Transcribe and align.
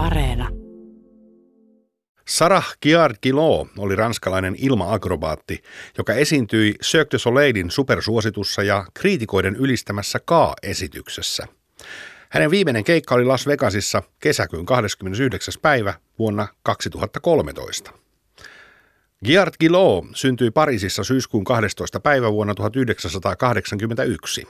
Areena. 0.00 0.48
Sarah 2.28 2.76
Giard-Gillot 2.82 3.68
oli 3.78 3.96
ranskalainen 3.96 4.56
ilmaakrobaatti, 4.58 5.62
joka 5.98 6.14
esiintyi 6.14 6.74
Cirque 6.84 7.10
du 7.12 7.18
Soleilin 7.18 7.70
supersuositussa 7.70 8.62
ja 8.62 8.84
kriitikoiden 8.94 9.56
ylistämässä 9.56 10.18
K-esityksessä. 10.18 11.46
Hänen 12.28 12.50
viimeinen 12.50 12.84
keikka 12.84 13.14
oli 13.14 13.24
Las 13.24 13.46
Vegasissa 13.46 14.02
kesäkuun 14.20 14.66
29. 14.66 15.54
päivä 15.62 15.94
vuonna 16.18 16.48
2013. 16.62 17.92
Giard 19.24 19.54
Gillot 19.60 20.04
syntyi 20.14 20.50
Pariisissa 20.50 21.04
syyskuun 21.04 21.44
12. 21.44 22.00
päivä 22.00 22.32
vuonna 22.32 22.54
1981. 22.54 24.46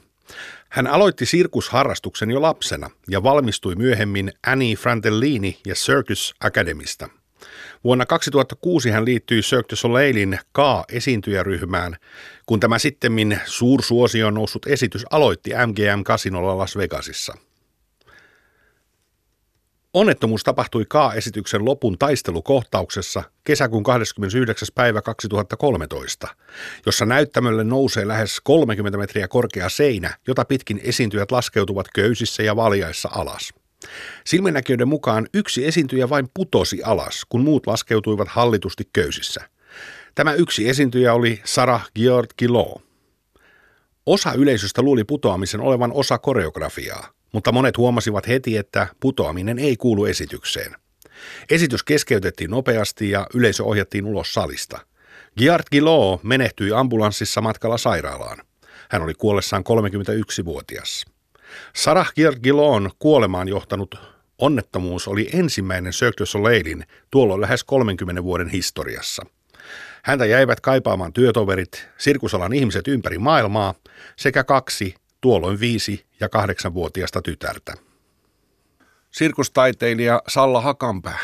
Hän 0.68 0.86
aloitti 0.86 1.26
sirkusharrastuksen 1.26 2.30
jo 2.30 2.42
lapsena 2.42 2.90
ja 3.08 3.22
valmistui 3.22 3.74
myöhemmin 3.74 4.32
Annie 4.46 4.76
Frantellini 4.76 5.58
ja 5.66 5.74
Circus 5.74 6.34
Academista. 6.40 7.08
Vuonna 7.84 8.06
2006 8.06 8.90
hän 8.90 9.04
liittyi 9.04 9.40
Cirque 9.40 9.70
du 9.70 9.76
Soleilin 9.76 10.38
K-esiintyjäryhmään, 10.52 11.96
kun 12.46 12.60
tämä 12.60 12.78
sittemmin 12.78 13.40
suursuosioon 13.44 14.34
noussut 14.34 14.66
esitys 14.66 15.04
aloitti 15.10 15.50
MGM 15.50 16.04
Casinolla 16.04 16.58
Las 16.58 16.76
Vegasissa– 16.76 17.34
Onnettomuus 19.94 20.44
tapahtui 20.44 20.84
K-esityksen 20.84 21.64
lopun 21.64 21.98
taistelukohtauksessa 21.98 23.22
kesäkuun 23.44 23.82
29. 23.82 24.68
päivä 24.74 25.02
2013, 25.02 26.28
jossa 26.86 27.06
näyttämölle 27.06 27.64
nousee 27.64 28.08
lähes 28.08 28.40
30 28.40 28.98
metriä 28.98 29.28
korkea 29.28 29.68
seinä, 29.68 30.16
jota 30.26 30.44
pitkin 30.44 30.80
esiintyjät 30.84 31.30
laskeutuvat 31.30 31.86
köysissä 31.94 32.42
ja 32.42 32.56
valjaissa 32.56 33.08
alas. 33.12 33.52
Silminnäkijöiden 34.26 34.88
mukaan 34.88 35.28
yksi 35.34 35.66
esiintyjä 35.66 36.08
vain 36.08 36.28
putosi 36.34 36.82
alas, 36.82 37.26
kun 37.28 37.40
muut 37.40 37.66
laskeutuivat 37.66 38.28
hallitusti 38.28 38.88
köysissä. 38.92 39.40
Tämä 40.14 40.32
yksi 40.32 40.68
esiintyjä 40.68 41.14
oli 41.14 41.40
Sarah 41.44 41.90
Giord 41.94 42.28
Gillot. 42.38 42.82
Osa 44.06 44.32
yleisöstä 44.32 44.82
luuli 44.82 45.04
putoamisen 45.04 45.60
olevan 45.60 45.92
osa 45.92 46.18
koreografiaa– 46.18 47.08
mutta 47.32 47.52
monet 47.52 47.76
huomasivat 47.76 48.28
heti, 48.28 48.56
että 48.56 48.86
putoaminen 49.00 49.58
ei 49.58 49.76
kuulu 49.76 50.04
esitykseen. 50.04 50.76
Esitys 51.50 51.82
keskeytettiin 51.82 52.50
nopeasti 52.50 53.10
ja 53.10 53.26
yleisö 53.34 53.64
ohjattiin 53.64 54.06
ulos 54.06 54.34
salista. 54.34 54.78
Giard 55.38 55.64
Gillot 55.72 56.24
menehtyi 56.24 56.72
ambulanssissa 56.72 57.40
matkalla 57.40 57.78
sairaalaan. 57.78 58.38
Hän 58.90 59.02
oli 59.02 59.14
kuollessaan 59.14 59.64
31-vuotias. 59.68 61.04
Sarah 61.76 62.12
Giard 62.14 62.40
Gillon 62.40 62.90
kuolemaan 62.98 63.48
johtanut 63.48 63.94
onnettomuus 64.38 65.08
oli 65.08 65.28
ensimmäinen 65.32 65.92
Cirque 65.92 66.18
du 66.18 66.26
Soleilin 66.26 66.84
tuolloin 67.10 67.40
lähes 67.40 67.64
30 67.64 68.24
vuoden 68.24 68.48
historiassa. 68.48 69.26
Häntä 70.02 70.26
jäivät 70.26 70.60
kaipaamaan 70.60 71.12
työtoverit, 71.12 71.88
sirkusalan 71.98 72.52
ihmiset 72.52 72.88
ympäri 72.88 73.18
maailmaa 73.18 73.74
sekä 74.16 74.44
kaksi 74.44 74.94
tuolloin 75.20 75.60
viisi- 75.60 76.06
ja 76.20 76.28
kahdeksanvuotiasta 76.28 77.22
tytärtä. 77.22 77.74
Sirkustaiteilija 79.10 80.22
Salla 80.28 80.60
Hakanpää, 80.60 81.18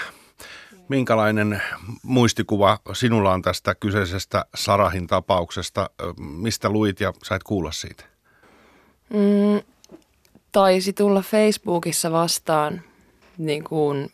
minkälainen 0.89 1.63
muistikuva 2.03 2.79
sinulla 2.93 3.33
on 3.33 3.43
tästä 3.43 3.75
kyseisestä 3.75 4.45
Sarahin 4.55 5.07
tapauksesta? 5.07 5.91
Mistä 6.19 6.69
luit 6.69 7.01
ja 7.01 7.13
sait 7.25 7.43
kuulla 7.43 7.73
siitä? 7.73 8.05
Mm, 9.11 9.61
taisi 10.53 10.93
tulla 10.93 11.23
Facebookissa 11.23 12.13
vastaan 12.13 12.83
niin 13.39 13.65
kuin 13.65 14.13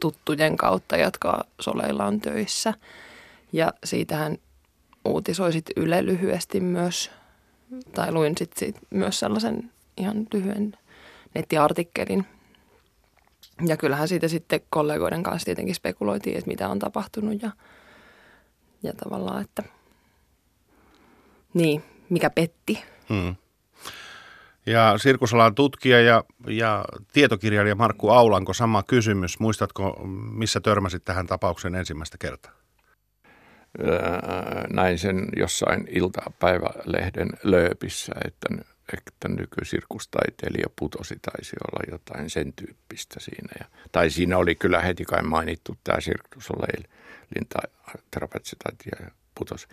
tuttujen 0.00 0.56
kautta, 0.56 0.96
jotka 0.96 1.44
Soleilla 1.60 2.04
on 2.04 2.20
töissä. 2.20 2.74
Ja 3.52 3.72
siitähän 3.84 4.38
uutisoisit 5.04 5.66
Yle 5.76 6.06
lyhyesti 6.06 6.60
myös 6.60 7.10
tai 7.94 8.12
luin 8.12 8.34
sitten 8.38 8.58
sit 8.58 8.76
myös 8.90 9.20
sellaisen 9.20 9.70
ihan 9.96 10.26
lyhyen 10.32 10.76
nettiartikkelin. 11.34 12.26
Ja 13.66 13.76
kyllähän 13.76 14.08
siitä 14.08 14.28
sitten 14.28 14.60
kollegoiden 14.70 15.22
kanssa 15.22 15.44
tietenkin 15.44 15.74
spekuloitiin, 15.74 16.38
että 16.38 16.48
mitä 16.48 16.68
on 16.68 16.78
tapahtunut 16.78 17.42
ja, 17.42 17.50
ja 18.82 18.92
tavallaan, 18.92 19.42
että 19.42 19.62
niin, 21.54 21.84
mikä 22.10 22.30
petti. 22.30 22.84
Hmm. 23.08 23.36
Ja 24.66 24.94
sirkusalan 24.98 25.54
tutkija 25.54 26.00
ja, 26.00 26.24
ja 26.46 26.84
tietokirjailija 27.12 27.74
Markku 27.74 28.08
Aulanko, 28.08 28.54
sama 28.54 28.82
kysymys. 28.82 29.40
Muistatko, 29.40 30.00
missä 30.32 30.60
törmäsit 30.60 31.04
tähän 31.04 31.26
tapaukseen 31.26 31.74
ensimmäistä 31.74 32.18
kertaa? 32.18 32.52
Näin 34.70 34.98
sen 34.98 35.28
jossain 35.36 35.88
iltapäivälehden 35.90 37.30
lööpissä, 37.42 38.12
että, 38.24 38.64
että 38.92 39.28
nykysirkustaiteilija 39.28 40.66
putosi, 40.78 41.18
taisi 41.22 41.56
olla 41.72 41.92
jotain 41.92 42.30
sen 42.30 42.52
tyyppistä 42.52 43.20
siinä. 43.20 43.52
Ja, 43.58 43.64
tai 43.92 44.10
siinä 44.10 44.38
oli 44.38 44.54
kyllä 44.54 44.80
heti 44.80 45.04
kai 45.04 45.22
mainittu 45.22 45.76
tämä 45.84 46.00
sirkusoleilin 46.00 46.90
ja 49.00 49.10
putosi. 49.34 49.68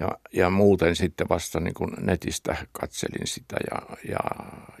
Ja, 0.00 0.08
ja 0.32 0.50
muuten 0.50 0.96
sitten 0.96 1.28
vasta 1.28 1.60
niin 1.60 1.74
kun 1.74 1.96
netistä 2.00 2.56
katselin 2.72 3.26
sitä 3.26 3.56
ja, 3.70 3.96
ja 4.08 4.20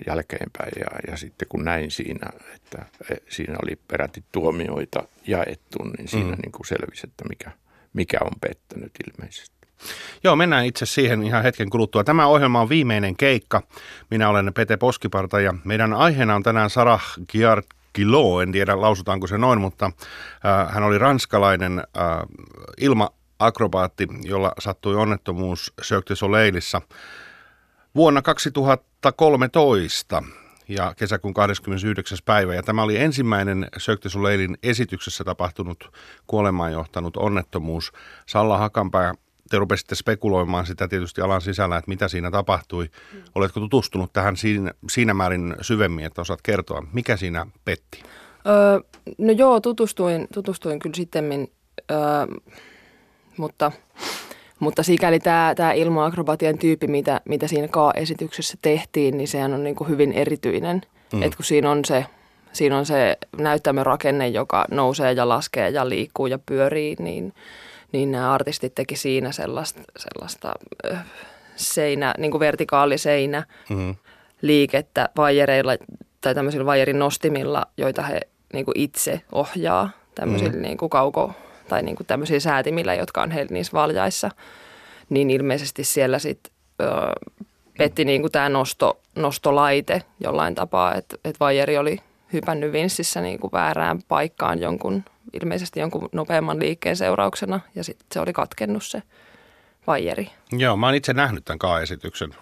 jälkeenpäin 0.06 0.72
ja, 0.80 1.10
ja 1.10 1.16
sitten 1.16 1.48
kun 1.48 1.64
näin 1.64 1.90
siinä, 1.90 2.30
että 2.54 2.86
e, 3.10 3.14
siinä 3.28 3.56
oli 3.62 3.76
peräti 3.88 4.24
tuomioita 4.32 5.08
jaettu, 5.26 5.78
niin 5.98 6.08
siinä 6.08 6.30
mm. 6.30 6.38
niin 6.42 6.52
kuin 6.52 6.66
selvisi, 6.66 7.06
että 7.06 7.24
mikä– 7.28 7.50
mikä 7.96 8.18
on 8.20 8.32
pettänyt 8.40 8.92
ilmeisesti. 9.06 9.56
Joo, 10.24 10.36
mennään 10.36 10.66
itse 10.66 10.86
siihen 10.86 11.22
ihan 11.22 11.42
hetken 11.42 11.70
kuluttua. 11.70 12.04
Tämä 12.04 12.26
ohjelma 12.26 12.60
on 12.60 12.68
viimeinen 12.68 13.16
keikka. 13.16 13.62
Minä 14.10 14.28
olen 14.28 14.52
Pete 14.54 14.76
Poskiparta 14.76 15.40
ja 15.40 15.54
meidän 15.64 15.92
aiheena 15.92 16.34
on 16.34 16.42
tänään 16.42 16.70
Sarah 16.70 17.04
Giard 17.28 17.64
Kilo, 17.92 18.40
en 18.40 18.52
tiedä 18.52 18.80
lausutaanko 18.80 19.26
se 19.26 19.38
noin, 19.38 19.60
mutta 19.60 19.86
äh, 19.86 19.92
hän 20.74 20.82
oli 20.82 20.98
ranskalainen 20.98 21.78
äh, 21.78 21.84
ilmaakrobaatti, 22.80 24.06
jolla 24.24 24.52
sattui 24.58 24.94
onnettomuus 24.94 25.72
Cirque 25.82 26.10
du 26.10 26.16
Soleilissa 26.16 26.82
vuonna 27.94 28.22
2013 28.22 30.22
ja 30.68 30.94
kesäkuun 30.96 31.34
29. 31.34 32.18
päivä. 32.24 32.54
Ja 32.54 32.62
tämä 32.62 32.82
oli 32.82 32.96
ensimmäinen 32.96 33.68
Cirque 33.78 34.10
Soleilin 34.10 34.58
esityksessä 34.62 35.24
tapahtunut 35.24 35.90
kuolemaan 36.26 36.72
johtanut 36.72 37.16
onnettomuus. 37.16 37.92
Salla 38.26 38.58
Hakanpää, 38.58 39.14
te 39.50 39.58
rupesitte 39.58 39.94
spekuloimaan 39.94 40.66
sitä 40.66 40.88
tietysti 40.88 41.20
alan 41.20 41.40
sisällä, 41.40 41.76
että 41.76 41.88
mitä 41.88 42.08
siinä 42.08 42.30
tapahtui. 42.30 42.90
Mm. 43.12 43.22
Oletko 43.34 43.60
tutustunut 43.60 44.12
tähän 44.12 44.36
siinä, 44.36 44.72
siinä 44.90 45.14
määrin 45.14 45.56
syvemmin, 45.60 46.04
että 46.04 46.20
osaat 46.20 46.42
kertoa, 46.42 46.86
mikä 46.92 47.16
siinä 47.16 47.46
petti? 47.64 48.02
Öö, 48.46 48.80
no 49.18 49.32
joo, 49.32 49.60
tutustuin, 49.60 50.26
tutustuin 50.34 50.78
kyllä 50.78 50.96
sitten, 50.96 51.48
öö, 51.90 51.98
mutta 53.36 53.72
mutta 54.60 54.82
sikäli 54.82 55.20
tämä, 55.20 55.52
tämä 55.56 55.72
ilma-akrobatian 55.72 56.58
tyyppi, 56.58 56.86
mitä, 56.86 57.20
mitä 57.24 57.48
siinä 57.48 57.68
K-esityksessä 57.68 58.58
tehtiin, 58.62 59.16
niin 59.16 59.28
sehän 59.28 59.54
on 59.54 59.64
niin 59.64 59.76
kuin 59.76 59.88
hyvin 59.88 60.12
erityinen. 60.12 60.82
Mm. 61.12 61.22
Et 61.22 61.36
kun 61.36 61.44
siinä 61.44 61.70
on 61.70 61.84
se, 61.84 62.06
siinä 62.52 62.78
on 62.78 62.86
se 62.86 63.16
näyttämörakenne, 63.38 64.28
joka 64.28 64.64
nousee 64.70 65.12
ja 65.12 65.28
laskee 65.28 65.70
ja 65.70 65.88
liikkuu 65.88 66.26
ja 66.26 66.38
pyörii, 66.46 66.96
niin, 66.98 67.32
niin 67.92 68.12
nämä 68.12 68.32
artistit 68.32 68.74
teki 68.74 68.96
siinä 68.96 69.32
sellaista, 69.32 69.80
sellaista 69.96 70.52
seinä, 71.56 72.14
niin 72.18 72.30
kuin 72.30 72.40
vertikaaliseinä 72.40 73.44
mm. 73.70 73.94
liikettä 74.42 75.08
vaijereilla 75.16 75.76
tai 76.20 76.34
tämmöisillä 76.34 76.66
vaijerin 76.66 76.98
nostimilla, 76.98 77.66
joita 77.76 78.02
he 78.02 78.20
niin 78.52 78.64
kuin 78.64 78.78
itse 78.78 79.20
ohjaa 79.32 79.90
tämmöisillä 80.14 80.52
mm. 80.52 80.62
niin 80.62 80.78
kuin 80.78 80.90
kauko 80.90 81.32
tai 81.68 81.82
niin 81.82 81.96
kuin 81.96 82.06
tämmöisiä 82.06 82.40
säätimillä, 82.40 82.94
jotka 82.94 83.22
on 83.22 83.30
heillä 83.30 83.52
niissä 83.52 83.72
valjaissa, 83.72 84.30
niin 85.10 85.30
ilmeisesti 85.30 85.84
siellä 85.84 86.18
sitten 86.18 86.52
petti 87.78 88.04
niin 88.04 88.20
kuin 88.20 88.32
tämä 88.32 88.48
nosto, 88.48 89.00
nostolaite 89.14 90.02
jollain 90.20 90.54
tapaa, 90.54 90.94
että, 90.94 91.16
että 91.24 91.40
vajeri 91.40 91.78
oli 91.78 91.98
hypännyt 92.32 92.72
vinssissä 92.72 93.20
niin 93.20 93.38
kuin 93.38 93.52
väärään 93.52 94.02
paikkaan 94.08 94.60
jonkun, 94.60 95.04
ilmeisesti 95.42 95.80
jonkun 95.80 96.08
nopeamman 96.12 96.58
liikkeen 96.58 96.96
seurauksena 96.96 97.60
ja 97.74 97.84
sitten 97.84 98.06
se 98.12 98.20
oli 98.20 98.32
katkennut 98.32 98.84
se 98.84 99.02
vajeri. 99.86 100.30
Joo, 100.52 100.76
mä 100.76 100.86
oon 100.86 100.94
itse 100.94 101.12
nähnyt 101.12 101.44
tämän 101.44 101.58
K-esityksen 101.58 102.34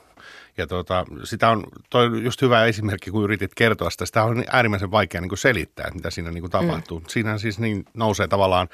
ja 0.56 0.67
tuota, 0.67 1.05
sitä 1.25 1.50
on 1.50 1.65
toi 1.91 2.25
just 2.25 2.43
hyvä 2.43 2.65
esimerkki, 2.65 3.11
kun 3.11 3.25
yritit 3.25 3.55
kertoa 3.55 3.91
sitä. 3.91 4.06
Sitä 4.06 4.25
on 4.25 4.44
äärimmäisen 4.53 4.91
vaikea 4.91 5.20
niin 5.20 5.29
kuin 5.29 5.38
selittää, 5.38 5.85
että 5.87 5.97
mitä 5.97 6.11
siinä 6.11 6.31
niin 6.31 6.43
kuin 6.43 6.50
tapahtuu. 6.50 7.00
Mm. 7.00 7.06
Siinähän 7.09 7.38
siis 7.38 7.59
niin 7.59 7.85
nousee 7.94 8.29
tavallaan 8.29 8.69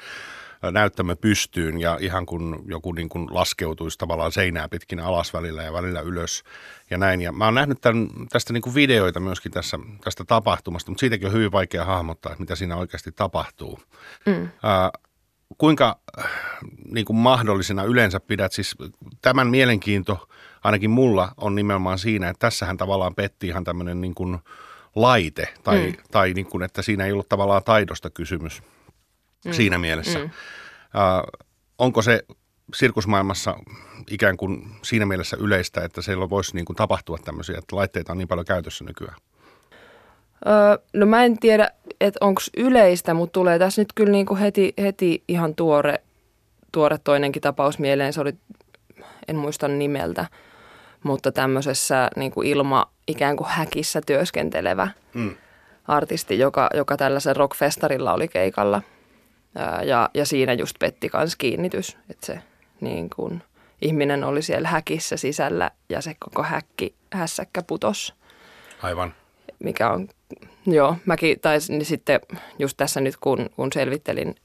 näyttämö 0.71 1.15
pystyyn 1.15 1.79
ja 1.79 1.97
ihan 2.01 2.25
kun 2.25 2.63
joku 2.65 2.91
niin 2.91 3.09
kuin 3.09 3.27
laskeutuisi 3.31 3.97
tavallaan 3.97 4.31
seinää 4.31 4.69
pitkin 4.69 4.99
alas 4.99 5.33
välillä 5.33 5.63
ja 5.63 5.73
välillä 5.73 6.01
ylös 6.01 6.43
ja 6.89 6.97
näin. 6.97 7.21
Ja 7.21 7.31
mä 7.31 7.45
oon 7.45 7.55
nähnyt 7.55 7.81
tämän, 7.81 8.07
tästä 8.29 8.53
niin 8.53 8.61
kuin 8.61 8.75
videoita 8.75 9.19
myöskin 9.19 9.51
tässä, 9.51 9.79
tästä 10.03 10.23
tapahtumasta, 10.23 10.91
mutta 10.91 10.99
siitäkin 10.99 11.27
on 11.27 11.33
hyvin 11.33 11.51
vaikea 11.51 11.85
hahmottaa, 11.85 12.31
että 12.31 12.41
mitä 12.41 12.55
siinä 12.55 12.75
oikeasti 12.75 13.11
tapahtuu. 13.11 13.79
Mm. 14.25 14.49
Ää, 14.63 14.91
kuinka 15.57 15.99
niin 16.91 17.05
kuin 17.05 17.17
mahdollisena 17.17 17.83
yleensä 17.83 18.19
pidät, 18.19 18.51
siis 18.51 18.75
tämän 19.21 19.47
mielenkiinto 19.47 20.27
ainakin 20.63 20.89
mulla 20.89 21.31
on 21.37 21.55
nimenomaan 21.55 21.99
siinä, 21.99 22.29
että 22.29 22.47
tässähän 22.47 22.77
tavallaan 22.77 23.15
petti 23.15 23.47
ihan 23.47 23.63
tämmöinen 23.63 24.01
niin 24.01 24.15
kuin 24.15 24.39
laite 24.95 25.53
tai, 25.63 25.87
mm. 25.87 25.93
tai 26.11 26.33
niin 26.33 26.45
kuin, 26.45 26.63
että 26.63 26.81
siinä 26.81 27.05
ei 27.05 27.11
ollut 27.11 27.29
tavallaan 27.29 27.63
taidosta 27.63 28.09
kysymys 28.09 28.63
mm. 29.45 29.53
siinä 29.53 29.77
mielessä. 29.77 30.19
Mm. 30.19 30.25
Uh, 30.25 31.45
onko 31.77 32.01
se 32.01 32.23
sirkusmaailmassa 32.73 33.55
ikään 34.11 34.37
kuin 34.37 34.75
siinä 34.81 35.05
mielessä 35.05 35.37
yleistä, 35.39 35.83
että 35.83 36.01
siellä 36.01 36.29
voisi 36.29 36.55
niin 36.55 36.65
kuin 36.65 36.75
tapahtua 36.75 37.17
tämmöisiä, 37.17 37.57
että 37.57 37.75
laitteita 37.75 38.11
on 38.11 38.17
niin 38.17 38.27
paljon 38.27 38.45
käytössä 38.45 38.83
nykyään? 38.83 39.15
Öö, 40.47 40.77
no 40.93 41.05
mä 41.05 41.25
en 41.25 41.39
tiedä, 41.39 41.71
että 42.01 42.17
onko 42.21 42.41
yleistä, 42.57 43.13
mutta 43.13 43.33
tulee 43.33 43.59
tässä 43.59 43.81
nyt 43.81 43.93
kyllä 43.95 44.11
niin 44.11 44.25
kuin 44.25 44.39
heti, 44.39 44.73
heti 44.81 45.23
ihan 45.27 45.55
tuore, 45.55 46.01
tuore 46.71 46.97
toinenkin 47.03 47.41
tapaus 47.41 47.79
mieleen. 47.79 48.13
Se 48.13 48.21
oli, 48.21 48.33
en 49.27 49.35
muista 49.35 49.67
nimeltä, 49.67 50.25
mutta 51.03 51.31
tämmöisessä 51.31 52.09
niin 52.15 52.31
kuin 52.31 52.47
ilma 52.47 52.91
ikään 53.07 53.37
kuin 53.37 53.47
häkissä 53.49 54.01
työskentelevä 54.05 54.87
mm. 55.13 55.35
artisti, 55.87 56.39
joka, 56.39 56.69
joka 56.73 56.97
tällaisen 56.97 57.35
rockfestarilla 57.35 58.13
oli 58.13 58.27
keikalla. 58.27 58.81
Ja, 59.85 60.09
ja 60.13 60.25
siinä 60.25 60.53
just 60.53 60.75
petti 60.79 61.09
kans 61.09 61.35
kiinnitys, 61.35 61.97
että 62.09 62.25
se 62.25 62.41
niin 62.81 63.09
kuin, 63.15 63.43
ihminen 63.81 64.23
oli 64.23 64.41
siellä 64.41 64.67
häkissä 64.67 65.17
sisällä 65.17 65.71
ja 65.89 66.01
se 66.01 66.15
koko 66.19 66.43
häkki, 66.43 66.95
hässäkkä 67.13 67.61
putos. 67.61 68.13
Aivan. 68.81 69.13
Mikä 69.59 69.89
on, 69.89 70.09
joo, 70.65 70.95
mäkin, 71.05 71.39
tai 71.39 71.57
niin 71.69 71.85
sitten 71.85 72.19
just 72.59 72.77
tässä 72.77 73.01
nyt 73.01 73.17
kun, 73.17 73.49
kun 73.55 73.69
selvittelin 73.73 74.35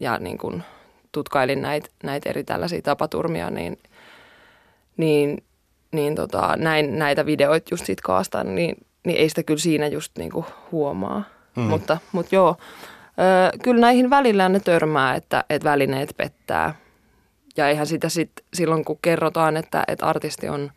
ja 0.00 0.18
niin 0.18 0.38
kuin 0.38 0.62
tutkailin 1.12 1.62
näitä 1.62 1.88
näit 2.02 2.26
eri 2.26 2.44
tällaisia 2.44 2.82
tapaturmia, 2.82 3.50
niin, 3.50 3.78
niin 4.96 5.44
niin 5.94 6.14
tota, 6.14 6.56
näin 6.56 6.98
näitä 6.98 7.26
videoita 7.26 7.68
just 7.70 7.86
siitä 7.86 8.02
kaastaan, 8.04 8.54
niin, 8.54 8.76
niin 9.04 9.18
ei 9.18 9.28
sitä 9.28 9.42
kyllä 9.42 9.60
siinä 9.60 9.86
just 9.86 10.18
niinku 10.18 10.44
huomaa. 10.72 11.24
Mm. 11.56 11.62
Mutta, 11.62 11.98
mutta 12.12 12.34
joo, 12.34 12.56
kyllä 13.62 13.80
näihin 13.80 14.10
välillä 14.10 14.48
ne 14.48 14.60
törmää, 14.60 15.14
että, 15.14 15.44
että 15.50 15.70
välineet 15.70 16.14
pettää. 16.16 16.74
Ja 17.56 17.68
eihän 17.68 17.86
sitä 17.86 18.08
sitten 18.08 18.44
silloin, 18.54 18.84
kun 18.84 18.98
kerrotaan, 19.02 19.56
että, 19.56 19.84
että 19.88 20.06
artisti 20.06 20.48
on, 20.48 20.70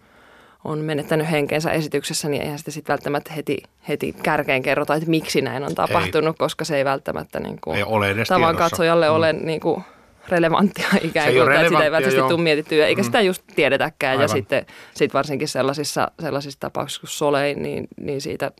on 0.64 0.80
menettänyt 0.80 1.32
henkensä 1.32 1.72
esityksessä, 1.72 2.30
niin 2.30 2.42
eihän 2.42 2.60
sitä 2.60 2.72
sitten 2.72 2.94
välttämättä 2.94 3.34
heti, 3.34 3.58
heti 3.88 4.16
kärkeen 4.24 4.64
kerrota, 4.64 4.96
että 4.96 5.10
miksi 5.10 5.42
näin 5.42 5.64
on 5.64 5.76
tapahtunut, 5.76 6.36
ei. 6.36 6.38
koska 6.38 6.66
se 6.66 6.78
ei 6.78 6.86
välttämättä 6.86 7.40
niin 7.40 7.58
kuin, 7.64 7.78
ei 7.78 7.84
ole 7.84 8.16
tavan 8.28 8.56
katsojalle 8.56 9.10
mm. 9.10 9.16
ole 9.16 9.34
niin 9.34 9.60
kuin, 9.60 9.84
relevanttia 10.30 10.88
ikään 11.02 11.34
kuin, 11.34 11.52
että 11.52 11.70
sitä 11.70 11.84
ei 11.84 11.92
välttämättä 11.92 12.30
tule 12.30 12.42
mietittyä, 12.42 12.88
eikä 12.88 13.02
mm. 13.02 13.06
sitä 13.06 13.22
just 13.22 13.44
tiedetäkään. 13.56 14.12
Aivan. 14.12 14.24
Ja 14.24 14.28
sitten 14.28 14.66
sit 14.94 15.14
varsinkin 15.14 15.48
sellaisissa, 15.48 16.12
sellaisissa 16.20 16.60
tapauksissa 16.60 17.02
kuin 17.02 17.10
Soleil, 17.10 17.60
niin, 17.60 17.88
niin 18.02 18.22
siitä 18.22 18.52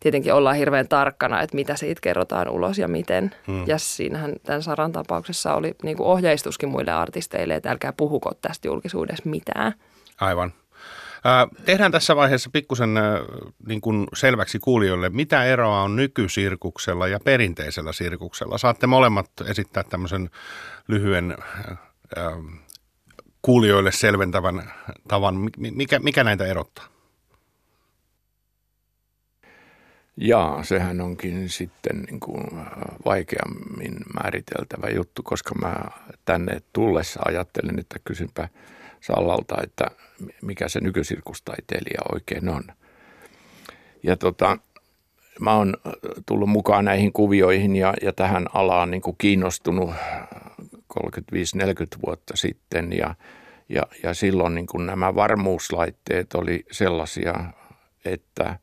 tietenkin 0.00 0.34
ollaan 0.34 0.56
hirveän 0.56 0.88
tarkkana, 0.88 1.42
että 1.42 1.54
mitä 1.54 1.76
siitä 1.76 2.00
kerrotaan 2.00 2.48
ulos 2.48 2.78
ja 2.78 2.88
miten. 2.88 3.34
Hmm. 3.46 3.64
Ja 3.66 3.78
siinähän 3.78 4.34
tämän 4.42 4.62
Saran 4.62 4.92
tapauksessa 4.92 5.54
oli 5.54 5.74
niin 5.82 5.96
kuin 5.96 6.06
ohjeistuskin 6.06 6.68
muille 6.68 6.92
artisteille, 6.92 7.54
että 7.54 7.70
älkää 7.70 7.92
puhuko 7.92 8.32
tästä 8.40 8.68
julkisuudessa 8.68 9.30
mitään. 9.30 9.74
Aivan. 10.20 10.52
Tehdään 11.64 11.92
tässä 11.92 12.16
vaiheessa 12.16 12.50
pikkusen 12.52 12.94
niin 13.66 13.80
kuin 13.80 14.06
selväksi 14.14 14.58
kuulijoille, 14.58 15.08
mitä 15.08 15.44
eroa 15.44 15.82
on 15.82 15.96
nykysirkuksella 15.96 17.08
ja 17.08 17.20
perinteisellä 17.24 17.92
sirkuksella. 17.92 18.58
Saatte 18.58 18.86
molemmat 18.86 19.30
esittää 19.46 19.82
tämmöisen 19.82 20.30
lyhyen 20.88 21.36
kuulijoille 23.42 23.92
selventävän 23.92 24.72
tavan. 25.08 25.50
Mikä, 25.58 25.98
mikä 25.98 26.24
näitä 26.24 26.46
erottaa? 26.46 26.84
Jaa, 30.20 30.64
sehän 30.64 31.00
onkin 31.00 31.48
sitten 31.48 32.02
niin 32.02 32.20
kuin 32.20 32.44
vaikeammin 33.04 33.96
määriteltävä 34.14 34.88
juttu, 34.88 35.22
koska 35.22 35.54
mä 35.54 35.84
tänne 36.24 36.62
tullessa 36.72 37.20
ajattelin, 37.24 37.78
että 37.78 37.96
kysynpä 38.04 38.48
Sallalta, 39.00 39.62
että 39.62 39.90
mikä 40.42 40.68
se 40.68 40.80
nykysirkustaiteilija 40.80 42.00
oikein 42.12 42.48
on. 42.48 42.64
Ja 44.02 44.16
tota, 44.16 44.58
mä 45.40 45.54
oon 45.54 45.74
tullut 46.26 46.48
mukaan 46.48 46.84
näihin 46.84 47.12
kuvioihin 47.12 47.76
ja, 47.76 47.94
ja 48.02 48.12
tähän 48.12 48.46
alaan 48.54 48.90
niin 48.90 49.02
kuin 49.02 49.16
kiinnostunut 49.18 49.90
35-40 49.90 51.02
vuotta 52.06 52.36
sitten 52.36 52.92
ja, 52.92 53.14
ja, 53.68 53.82
ja 54.02 54.14
silloin 54.14 54.54
niin 54.54 54.66
kuin 54.66 54.86
nämä 54.86 55.14
varmuuslaitteet 55.14 56.34
oli 56.34 56.64
sellaisia, 56.70 57.34
että, 58.04 58.58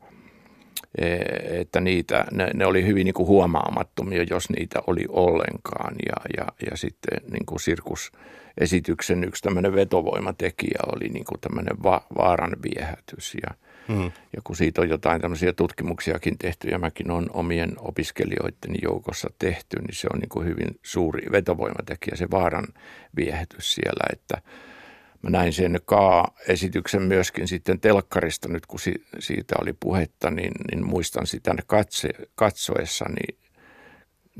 että 1.60 1.80
niitä, 1.80 2.24
ne, 2.32 2.50
ne 2.54 2.66
oli 2.66 2.86
hyvin 2.86 3.04
niin 3.04 3.14
kuin 3.14 3.26
huomaamattomia, 3.28 4.22
jos 4.30 4.50
niitä 4.50 4.78
oli 4.86 5.04
ollenkaan 5.08 5.94
ja, 6.06 6.16
ja, 6.36 6.46
ja 6.70 6.76
sitten 6.76 7.20
niin 7.32 7.46
kuin 7.46 7.60
sirkus– 7.60 8.12
esityksen 8.60 9.24
yksi 9.24 9.42
tämmöinen 9.42 9.74
vetovoimatekijä 9.74 10.78
oli 10.96 11.08
niin 11.08 11.24
kuin 11.24 11.40
tämmöinen 11.40 11.82
va- 11.82 12.06
vaaran 12.16 12.56
viehätys. 12.62 13.36
Ja, 13.42 13.54
mm. 13.88 14.04
ja 14.36 14.42
kun 14.44 14.56
siitä 14.56 14.80
on 14.80 14.88
jotain 14.88 15.20
tämmöisiä 15.20 15.52
tutkimuksiakin 15.52 16.38
tehty 16.38 16.68
ja 16.68 16.78
mäkin 16.78 17.10
on 17.10 17.26
omien 17.32 17.72
opiskelijoiden 17.78 18.76
joukossa 18.82 19.30
tehty, 19.38 19.76
niin 19.78 19.94
se 19.94 20.08
on 20.14 20.20
niin 20.20 20.28
kuin 20.28 20.46
hyvin 20.46 20.78
suuri 20.82 21.32
vetovoimatekijä, 21.32 22.16
se 22.16 22.30
vaaran 22.30 22.66
viehätys 23.16 23.74
siellä, 23.74 24.04
että 24.12 24.42
Mä 25.22 25.30
näin 25.30 25.52
sen 25.52 25.80
K-esityksen 25.86 27.02
myöskin 27.02 27.48
sitten 27.48 27.80
telkkarista 27.80 28.48
nyt, 28.48 28.66
kun 28.66 28.80
siitä 29.18 29.54
oli 29.60 29.72
puhetta, 29.80 30.30
niin, 30.30 30.52
niin 30.70 30.86
muistan 30.86 31.26
sitä 31.26 31.54
katse, 31.66 32.08
katsoessani 32.34 33.38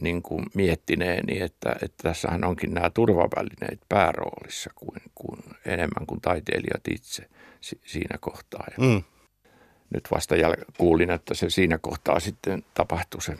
niin 0.00 0.22
kuin 0.22 0.46
miettineeni, 0.54 1.40
että, 1.40 1.76
että 1.82 2.02
tässähän 2.02 2.44
onkin 2.44 2.74
nämä 2.74 2.90
turvavälineet 2.90 3.80
pääroolissa 3.88 4.70
kuin, 4.74 5.00
kuin 5.14 5.40
enemmän 5.66 6.06
kuin 6.06 6.20
taiteilijat 6.20 6.88
itse 6.90 7.28
si, 7.60 7.80
siinä 7.84 8.18
kohtaa. 8.20 8.64
Ja 8.78 8.84
mm. 8.84 9.02
Nyt 9.94 10.08
vasta 10.10 10.34
jäl- 10.34 10.64
kuulin, 10.78 11.10
että 11.10 11.34
se 11.34 11.50
siinä 11.50 11.78
kohtaa 11.78 12.20
sitten 12.20 12.64
tapahtui 12.74 13.22
se 13.22 13.36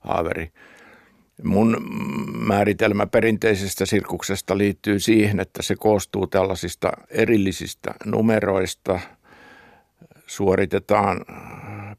haaveri. 0.00 0.52
Mun 1.42 1.76
määritelmä 2.38 3.06
perinteisestä 3.06 3.86
sirkuksesta 3.86 4.58
liittyy 4.58 5.00
siihen, 5.00 5.40
että 5.40 5.62
se 5.62 5.76
koostuu 5.76 6.26
tällaisista 6.26 6.92
erillisistä 7.10 7.94
numeroista. 8.04 9.00
Suoritetaan 10.26 11.20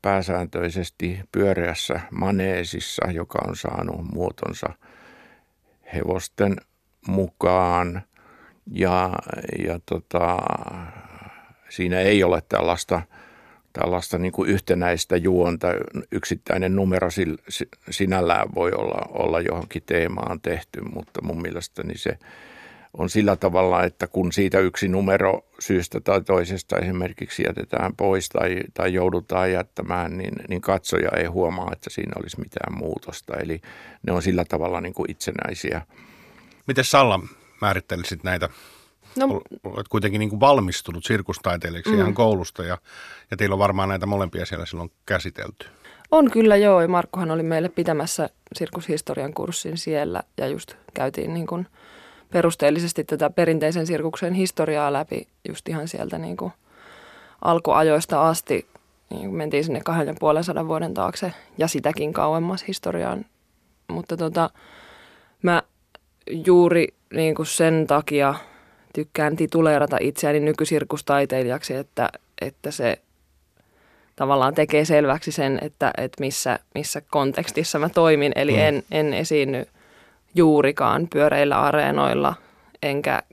pääsääntöisesti 0.01 1.19
pyöreässä 1.31 1.99
maneesissa, 2.11 3.11
joka 3.11 3.39
on 3.47 3.55
saanut 3.55 4.13
muotonsa 4.13 4.67
hevosten 5.93 6.55
mukaan. 7.07 8.01
Ja, 8.71 9.13
ja 9.67 9.79
tota, 9.85 10.37
siinä 11.69 11.99
ei 11.99 12.23
ole 12.23 12.41
tällaista, 12.49 13.01
tällaista 13.79 14.17
niin 14.17 14.31
kuin 14.31 14.49
yhtenäistä 14.49 15.17
juonta. 15.17 15.67
Yksittäinen 16.11 16.75
numero 16.75 17.09
sinällään 17.89 18.55
voi 18.55 18.71
olla, 18.71 19.09
olla 19.09 19.41
johonkin 19.41 19.83
teemaan 19.85 20.41
tehty, 20.41 20.81
mutta 20.93 21.21
mun 21.21 21.41
mielestäni 21.41 21.97
se– 21.97 22.17
on 22.97 23.09
sillä 23.09 23.35
tavalla, 23.35 23.83
että 23.83 24.07
kun 24.07 24.31
siitä 24.31 24.59
yksi 24.59 24.87
numero 24.87 25.45
syystä 25.59 25.99
tai 25.99 26.21
toisesta 26.21 26.77
esimerkiksi 26.77 27.43
jätetään 27.43 27.95
pois 27.95 28.29
tai, 28.29 28.59
tai 28.73 28.93
joudutaan 28.93 29.51
jättämään, 29.51 30.17
niin, 30.17 30.33
niin 30.49 30.61
katsoja 30.61 31.09
ei 31.17 31.25
huomaa, 31.25 31.69
että 31.73 31.89
siinä 31.89 32.11
olisi 32.19 32.39
mitään 32.39 32.77
muutosta. 32.77 33.33
Eli 33.37 33.61
ne 34.07 34.13
on 34.13 34.21
sillä 34.21 34.45
tavalla 34.45 34.81
niin 34.81 34.93
kuin 34.93 35.11
itsenäisiä. 35.11 35.81
Miten 36.67 36.83
Salla 36.83 37.19
määrittelisit 37.61 38.23
näitä? 38.23 38.49
No, 39.17 39.41
Olet 39.63 39.87
kuitenkin 39.87 40.19
niin 40.19 40.29
kuin 40.29 40.39
valmistunut 40.39 41.03
sirkustaiteilijaksi 41.05 41.91
mm. 41.91 41.99
ihan 41.99 42.13
koulusta 42.13 42.63
ja, 42.63 42.77
ja 43.31 43.37
teillä 43.37 43.53
on 43.53 43.59
varmaan 43.59 43.89
näitä 43.89 44.05
molempia 44.05 44.45
siellä 44.45 44.65
silloin 44.65 44.91
käsitelty. 45.05 45.67
On 46.11 46.31
kyllä 46.31 46.55
joo. 46.55 46.87
Markkohan 46.87 47.31
oli 47.31 47.43
meille 47.43 47.69
pitämässä 47.69 48.29
sirkushistorian 48.53 49.33
kurssin 49.33 49.77
siellä 49.77 50.23
ja 50.37 50.47
just 50.47 50.73
käytiin 50.93 51.33
niin 51.33 51.47
kuin– 51.47 51.67
perusteellisesti 52.31 53.03
tätä 53.03 53.29
perinteisen 53.29 53.87
sirkuksen 53.87 54.33
historiaa 54.33 54.93
läpi 54.93 55.27
just 55.47 55.69
ihan 55.69 55.87
sieltä 55.87 56.17
niin 56.17 56.37
kuin 56.37 56.51
alkuajoista 57.41 58.27
asti. 58.29 58.67
Niin 59.09 59.33
mentiin 59.33 59.63
sinne 59.63 59.81
kahden 59.83 60.07
ja 60.07 60.15
puolen 60.19 60.43
sadan 60.43 60.67
vuoden 60.67 60.93
taakse 60.93 61.33
ja 61.57 61.67
sitäkin 61.67 62.13
kauemmas 62.13 62.67
historiaan. 62.67 63.25
Mutta 63.87 64.17
tota, 64.17 64.49
Mä 65.41 65.63
juuri 66.45 66.87
niin 67.13 67.35
kuin 67.35 67.45
sen 67.45 67.87
takia 67.87 68.35
tykkään 68.97 69.35
tituleerata 69.35 69.97
itseäni 70.01 70.39
nykysirkustaiteilijaksi, 70.39 71.73
että, 71.73 72.09
että 72.41 72.71
se 72.71 73.01
tavallaan 74.15 74.53
tekee 74.53 74.85
selväksi 74.85 75.31
sen, 75.31 75.59
että, 75.61 75.91
että 75.97 76.19
missä, 76.19 76.59
missä 76.75 77.01
kontekstissa 77.01 77.79
mä 77.79 77.89
toimin. 77.89 78.31
Eli 78.35 78.51
mm. 78.51 78.59
en, 78.59 78.83
en 78.91 79.13
esiinny 79.13 79.65
juurikaan 80.35 81.07
pyöreillä 81.13 81.61
areenoilla, 81.61 82.33
enkä 82.83 83.23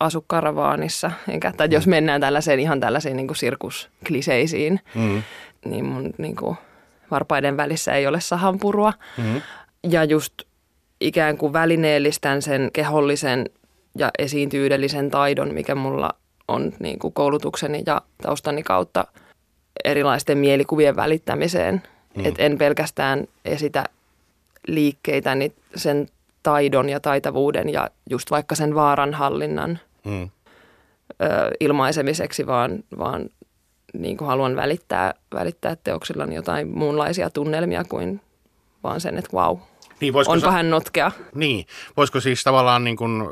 asu 0.00 0.24
karavaanissa, 0.26 1.10
enkä, 1.28 1.52
tai 1.56 1.68
mm. 1.68 1.72
jos 1.72 1.86
mennään 1.86 2.20
tällaiseen 2.20 2.60
ihan 2.60 2.80
tällaisiin 2.80 3.16
niin 3.16 3.26
kuin 3.26 3.36
sirkuskliseisiin, 3.36 4.80
mm. 4.94 5.22
niin 5.64 5.84
mun 5.84 6.14
niin 6.18 6.36
kuin, 6.36 6.56
varpaiden 7.10 7.56
välissä 7.56 7.92
ei 7.92 8.06
ole 8.06 8.20
sahanpurua. 8.20 8.92
Mm. 9.16 9.42
Ja 9.90 10.04
just 10.04 10.34
ikään 11.00 11.36
kuin 11.38 11.52
välineellistän 11.52 12.42
sen 12.42 12.70
kehollisen 12.72 13.50
ja 13.98 14.10
esiintyydellisen 14.18 15.10
taidon, 15.10 15.54
mikä 15.54 15.74
mulla 15.74 16.10
on 16.48 16.72
niin 16.78 16.98
kuin 16.98 17.14
koulutukseni 17.14 17.82
ja 17.86 18.02
taustani 18.22 18.62
kautta 18.62 19.06
erilaisten 19.84 20.38
mielikuvien 20.38 20.96
välittämiseen. 20.96 21.82
Mm. 22.16 22.24
Et 22.24 22.34
en 22.38 22.58
pelkästään 22.58 23.26
esitä 23.44 23.84
liikkeitäni 24.66 25.52
sen 25.76 26.08
taidon 26.42 26.88
ja 26.88 27.00
taitavuuden 27.00 27.68
ja 27.72 27.90
just 28.10 28.30
vaikka 28.30 28.54
sen 28.54 28.74
vaaranhallinnan 28.74 29.78
mm. 30.04 30.22
ö, 30.22 31.50
ilmaisemiseksi, 31.60 32.46
vaan, 32.46 32.84
vaan 32.98 33.28
niin 33.92 34.16
kuin 34.16 34.28
haluan 34.28 34.56
välittää, 34.56 35.14
välittää 35.34 35.76
teoksillani 35.84 36.34
jotain 36.34 36.78
muunlaisia 36.78 37.30
tunnelmia 37.30 37.84
kuin 37.84 38.20
vaan 38.82 39.00
sen, 39.00 39.18
että 39.18 39.32
vau, 39.32 39.56
wow, 39.56 39.64
niin, 40.00 40.16
onpa 40.16 40.40
sa- 40.40 40.50
hän 40.50 40.70
notkea. 40.70 41.10
Niin, 41.34 41.66
voisiko 41.96 42.20
siis 42.20 42.44
tavallaan 42.44 42.84
niin 42.84 42.96
kuin, 42.96 43.22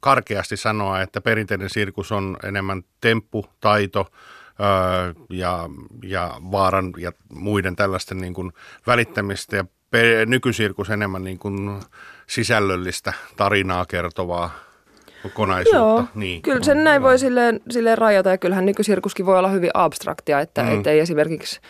karkeasti 0.00 0.56
sanoa, 0.56 1.00
että 1.00 1.20
perinteinen 1.20 1.70
sirkus 1.70 2.12
on 2.12 2.36
enemmän 2.44 2.82
temppu, 3.00 3.46
taito 3.60 4.06
ja, 5.30 5.68
ja 6.02 6.34
vaaran 6.52 6.92
ja 6.98 7.12
muiden 7.32 7.76
tällaisten 7.76 8.18
niin 8.18 8.34
kuin 8.34 8.52
välittämistä 8.86 9.56
ja 9.56 9.64
nykysirkus 10.26 10.90
enemmän 10.90 11.24
niin 11.24 11.38
kuin 11.38 11.80
sisällöllistä 12.26 13.12
tarinaa 13.36 13.86
kertovaa 13.86 14.50
kokonaisuutta. 15.22 15.78
Joo, 15.78 16.04
niin. 16.14 16.42
kyllä 16.42 16.62
sen 16.62 16.84
näin 16.84 17.02
voi 17.02 17.18
silleen, 17.18 17.60
silleen 17.70 17.98
rajata 17.98 18.30
ja 18.30 18.38
kyllähän 18.38 18.66
nykysirkuskin 18.66 19.26
voi 19.26 19.38
olla 19.38 19.48
hyvin 19.48 19.70
abstraktia, 19.74 20.40
että 20.40 20.62
mm. 20.62 20.82
ei 20.86 21.00
esimerkiksi 21.00 21.60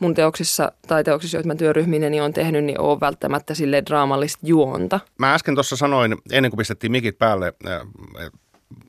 mun 0.00 0.14
teoksissa 0.14 0.72
tai 0.86 1.04
teoksissa, 1.04 1.36
joita 1.36 1.46
mä 1.46 1.54
työryhmineni 1.54 2.20
on 2.20 2.32
tehnyt, 2.32 2.64
niin 2.64 2.80
on 2.80 3.00
välttämättä 3.00 3.54
sille 3.54 3.82
draamallista 3.86 4.46
juonta. 4.46 5.00
Mä 5.18 5.34
äsken 5.34 5.54
tuossa 5.54 5.76
sanoin, 5.76 6.16
ennen 6.32 6.50
kuin 6.50 6.58
pistettiin 6.58 6.92
mikit 6.92 7.18
päälle, 7.18 7.52
äh, 7.66 7.80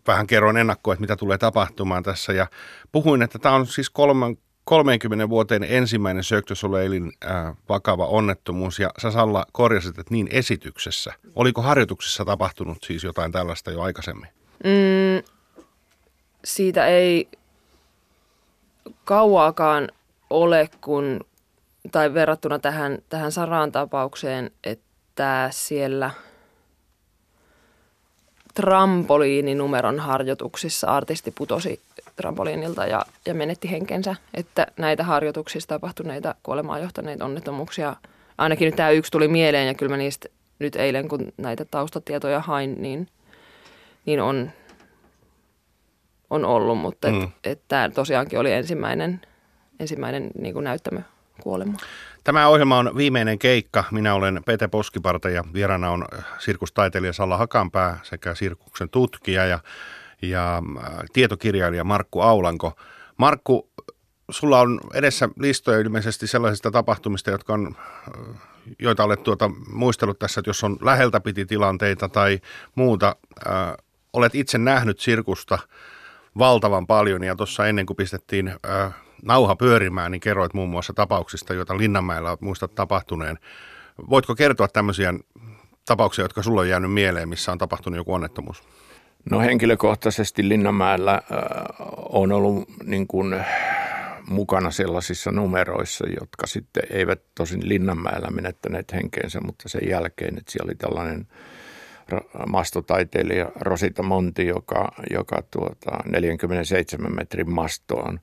vähän 0.08 0.28
kerroin 0.28 0.58
ennakkoa, 0.58 0.94
että 0.94 1.02
mitä 1.02 1.16
tulee 1.16 1.38
tapahtumaan 1.38 2.04
tässä 2.04 2.34
ja 2.34 2.48
puhuin, 2.92 3.22
että 3.22 3.40
tämä 3.40 3.56
on 3.56 3.68
siis 3.68 3.90
kolman, 3.90 4.38
30 4.64 5.30
vuoteen 5.30 5.64
ensimmäinen 5.64 6.24
Söktösoleilin 6.24 7.12
äh, 7.26 7.56
vakava 7.70 8.06
onnettomuus 8.06 8.80
ja 8.80 8.90
sä 9.02 9.12
Salla 9.12 9.46
korjasit, 9.52 10.00
että 10.00 10.14
niin 10.14 10.28
esityksessä. 10.32 11.14
Oliko 11.36 11.62
harjoituksessa 11.62 12.26
tapahtunut 12.26 12.78
siis 12.84 13.04
jotain 13.04 13.32
tällaista 13.32 13.72
jo 13.72 13.82
aikaisemmin? 13.82 14.28
Mm, 14.64 15.24
siitä 16.46 16.88
ei 16.88 17.30
kauaakaan 19.04 19.90
ole, 20.30 20.70
kun, 20.82 21.20
tai 21.92 22.14
verrattuna 22.14 22.60
tähän, 22.60 22.98
tähän 23.10 23.32
Saraan 23.32 23.72
tapaukseen, 23.72 24.52
että 24.64 25.48
siellä 25.52 26.12
trampoliininumeron 28.54 30.00
harjoituksissa 30.00 30.88
artisti 30.88 31.32
putosi 31.32 31.82
trampoliinilta 32.16 32.86
ja, 32.86 33.06
ja 33.26 33.34
menetti 33.34 33.72
henkensä. 33.72 34.16
Että 34.34 34.68
näitä 34.78 35.04
harjoituksissa 35.04 35.70
tapahtuneita 35.70 36.36
kuolemaan 36.44 36.82
johtaneita 36.82 37.26
onnettomuuksia, 37.26 37.96
ainakin 38.38 38.66
nyt 38.66 38.76
tämä 38.76 38.90
yksi 38.90 39.12
tuli 39.12 39.28
mieleen 39.28 39.68
ja 39.68 39.74
kyllä 39.74 39.90
mä 39.90 39.98
niistä 39.98 40.30
nyt 40.60 40.76
eilen, 40.76 41.08
kun 41.08 41.34
näitä 41.38 41.66
taustatietoja 41.66 42.40
hain, 42.40 42.82
niin, 42.82 43.08
niin 44.06 44.22
on, 44.22 44.52
on 46.30 46.46
ollut, 46.46 46.78
mutta 46.78 47.12
mm. 47.12 47.24
että 47.24 47.34
et 47.44 47.62
tämä 47.68 47.90
tosiaankin 47.90 48.40
oli 48.40 48.52
ensimmäinen, 48.52 49.22
ensimmäinen 49.80 50.32
niin 50.40 50.54
kuin 50.54 50.64
näyttämö 50.64 51.02
kuolema. 51.42 51.74
Tämä 52.24 52.48
ohjelma 52.48 52.78
on 52.78 52.98
viimeinen 52.98 53.40
keikka. 53.40 53.84
Minä 53.92 54.14
olen 54.14 54.42
Pete 54.46 54.68
Poskiparta 54.68 55.30
ja 55.30 55.44
vieraana 55.54 55.90
on 55.90 56.06
sirkustaiteilija 56.40 57.14
Salla 57.14 57.38
Hakanpää 57.38 58.00
sekä 58.04 58.36
sirkuksen 58.36 58.90
tutkija 58.90 59.46
ja 59.46 59.60
ja 60.22 60.62
äh, 60.78 60.94
tietokirjailija 61.14 61.84
Markku 61.84 62.22
Aulanko. 62.22 62.74
Markku, 63.18 63.70
sulla 64.32 64.60
on 64.60 64.80
edessä 64.94 65.30
listoja 65.40 65.80
ilmeisesti 65.80 66.28
sellaisista 66.28 66.72
tapahtumista, 66.72 67.32
jotka 67.32 67.54
on, 67.54 67.76
äh, 67.78 68.42
joita 68.80 69.04
olet 69.04 69.24
tuota 69.24 69.52
muistellut 69.72 70.20
tässä, 70.20 70.40
että 70.40 70.50
jos 70.50 70.64
on 70.64 70.78
läheltä 70.82 71.20
piti 71.20 71.46
tilanteita 71.46 72.10
tai 72.10 72.40
muuta. 72.76 73.16
Äh, 73.48 73.54
olet 74.14 74.36
itse 74.36 74.58
nähnyt 74.58 75.00
sirkusta 75.00 75.60
valtavan 76.38 76.88
paljon 76.88 77.24
ja 77.24 77.36
tuossa 77.36 77.68
ennen 77.68 77.86
kuin 77.86 77.98
pistettiin 77.98 78.48
äh, 78.48 78.94
nauha 79.26 79.56
pyörimään, 79.56 80.12
niin 80.12 80.20
kerroit 80.20 80.54
muun 80.54 80.70
muassa 80.70 80.94
tapauksista, 80.94 81.54
joita 81.54 81.78
Linnanmäellä 81.78 82.38
muistat 82.42 82.76
tapahtuneen. 82.76 83.40
Voitko 84.10 84.36
kertoa 84.36 84.68
tämmöisiä 84.68 85.14
tapauksia, 85.86 86.26
jotka 86.26 86.44
sulla 86.44 86.62
on 86.62 86.70
jäänyt 86.70 86.94
mieleen, 86.94 87.30
missä 87.30 87.52
on 87.52 87.58
tapahtunut 87.58 87.98
joku 87.98 88.14
onnettomuus? 88.14 88.64
No 89.32 89.40
henkilökohtaisesti 89.40 90.50
Linnanmäellä 90.50 91.14
äh, 91.14 91.22
on 92.10 92.32
ollut 92.32 92.70
niin 92.84 93.08
kuin 93.08 93.36
mukana 94.28 94.72
sellaisissa 94.72 95.32
numeroissa, 95.32 96.06
jotka 96.20 96.48
sitten 96.48 96.84
eivät 96.90 97.22
tosin 97.36 97.70
Linnanmäellä 97.70 98.28
menettäneet 98.32 98.94
henkeensä, 98.94 99.42
mutta 99.42 99.70
sen 99.70 99.90
jälkeen, 99.90 100.38
että 100.38 100.52
siellä 100.52 100.68
oli 100.68 100.76
tällainen 100.76 101.28
mastotaiteilija 102.48 103.52
Rosita 103.62 104.04
Monti, 104.04 104.48
joka, 104.48 104.92
joka 105.12 105.44
tuota 105.52 105.92
47 106.06 107.16
metrin 107.16 107.50
mastoon 107.50 108.20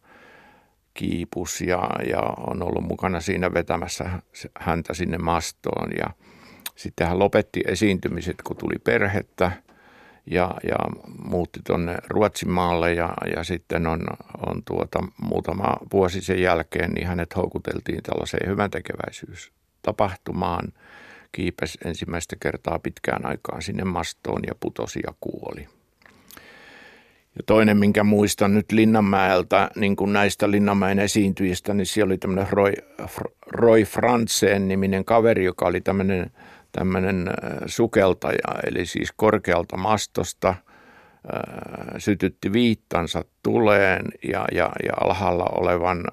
kiipus 0.95 1.61
ja, 1.61 1.91
ja 2.11 2.21
on 2.47 2.63
ollut 2.63 2.85
mukana 2.85 3.21
siinä 3.21 3.55
vetämässä 3.55 4.23
häntä 4.59 4.95
sinne 4.95 5.19
mastoon. 5.19 5.91
Ja 5.99 6.11
sitten 6.77 7.07
hän 7.07 7.19
lopetti 7.19 7.61
esiintymiset, 7.67 8.37
kun 8.43 8.57
tuli 8.57 8.79
perhettä– 8.79 9.53
ja, 10.27 10.55
ja 10.69 10.77
muutti 11.25 11.61
tuonne 11.67 11.97
Ruotsin 12.09 12.51
maalle 12.51 12.95
ja, 12.95 13.15
ja 13.37 13.45
sitten 13.45 13.87
on, 13.87 14.07
on 14.47 14.63
tuota, 14.65 14.99
muutama 15.23 15.77
vuosi 15.93 16.21
sen 16.21 16.43
jälkeen 16.43 16.91
niin 16.91 17.07
hänet 17.07 17.37
houkuteltiin 17.37 18.03
tällaiseen 18.03 18.51
hyvän 18.51 18.71
tapahtumaan. 19.83 20.73
Kiipesi 21.33 21.79
ensimmäistä 21.85 22.37
kertaa 22.41 22.79
pitkään 22.79 23.27
aikaan 23.27 23.63
sinne 23.63 23.85
mastoon 23.85 24.41
ja 24.47 24.55
putosi 24.61 25.01
ja 25.07 25.15
kuoli. 25.21 25.69
Ja 27.37 27.43
toinen, 27.47 27.77
minkä 27.77 28.05
muistan 28.05 28.55
nyt 28.55 28.73
Linnanmäeltä, 28.73 29.71
niin 29.77 29.97
kuin 29.97 30.13
näistä 30.13 30.51
Linnanmäen 30.51 30.99
esiintyjistä, 30.99 31.75
niin 31.75 31.87
siellä 31.87 32.11
oli 32.11 32.19
tämmöinen 32.19 32.53
Roy, 32.53 32.73
Roy 33.47 33.83
Frantzen 33.83 34.69
niminen 34.69 35.05
kaveri, 35.05 35.45
joka 35.45 35.67
oli 35.67 35.81
tämmöinen– 35.81 36.31
tämmöinen 36.73 37.29
äh, 37.29 37.35
sukeltaja, 37.67 38.61
eli 38.67 38.87
siis 38.87 39.13
korkealta 39.17 39.77
mastosta 39.77 40.49
äh, 40.49 40.57
sytytti 41.99 42.53
viittansa 42.53 43.25
tuleen 43.43 44.05
ja, 44.25 44.45
ja, 44.53 44.71
ja 44.85 44.93
alhaalla 45.01 45.45
olevan 45.45 46.05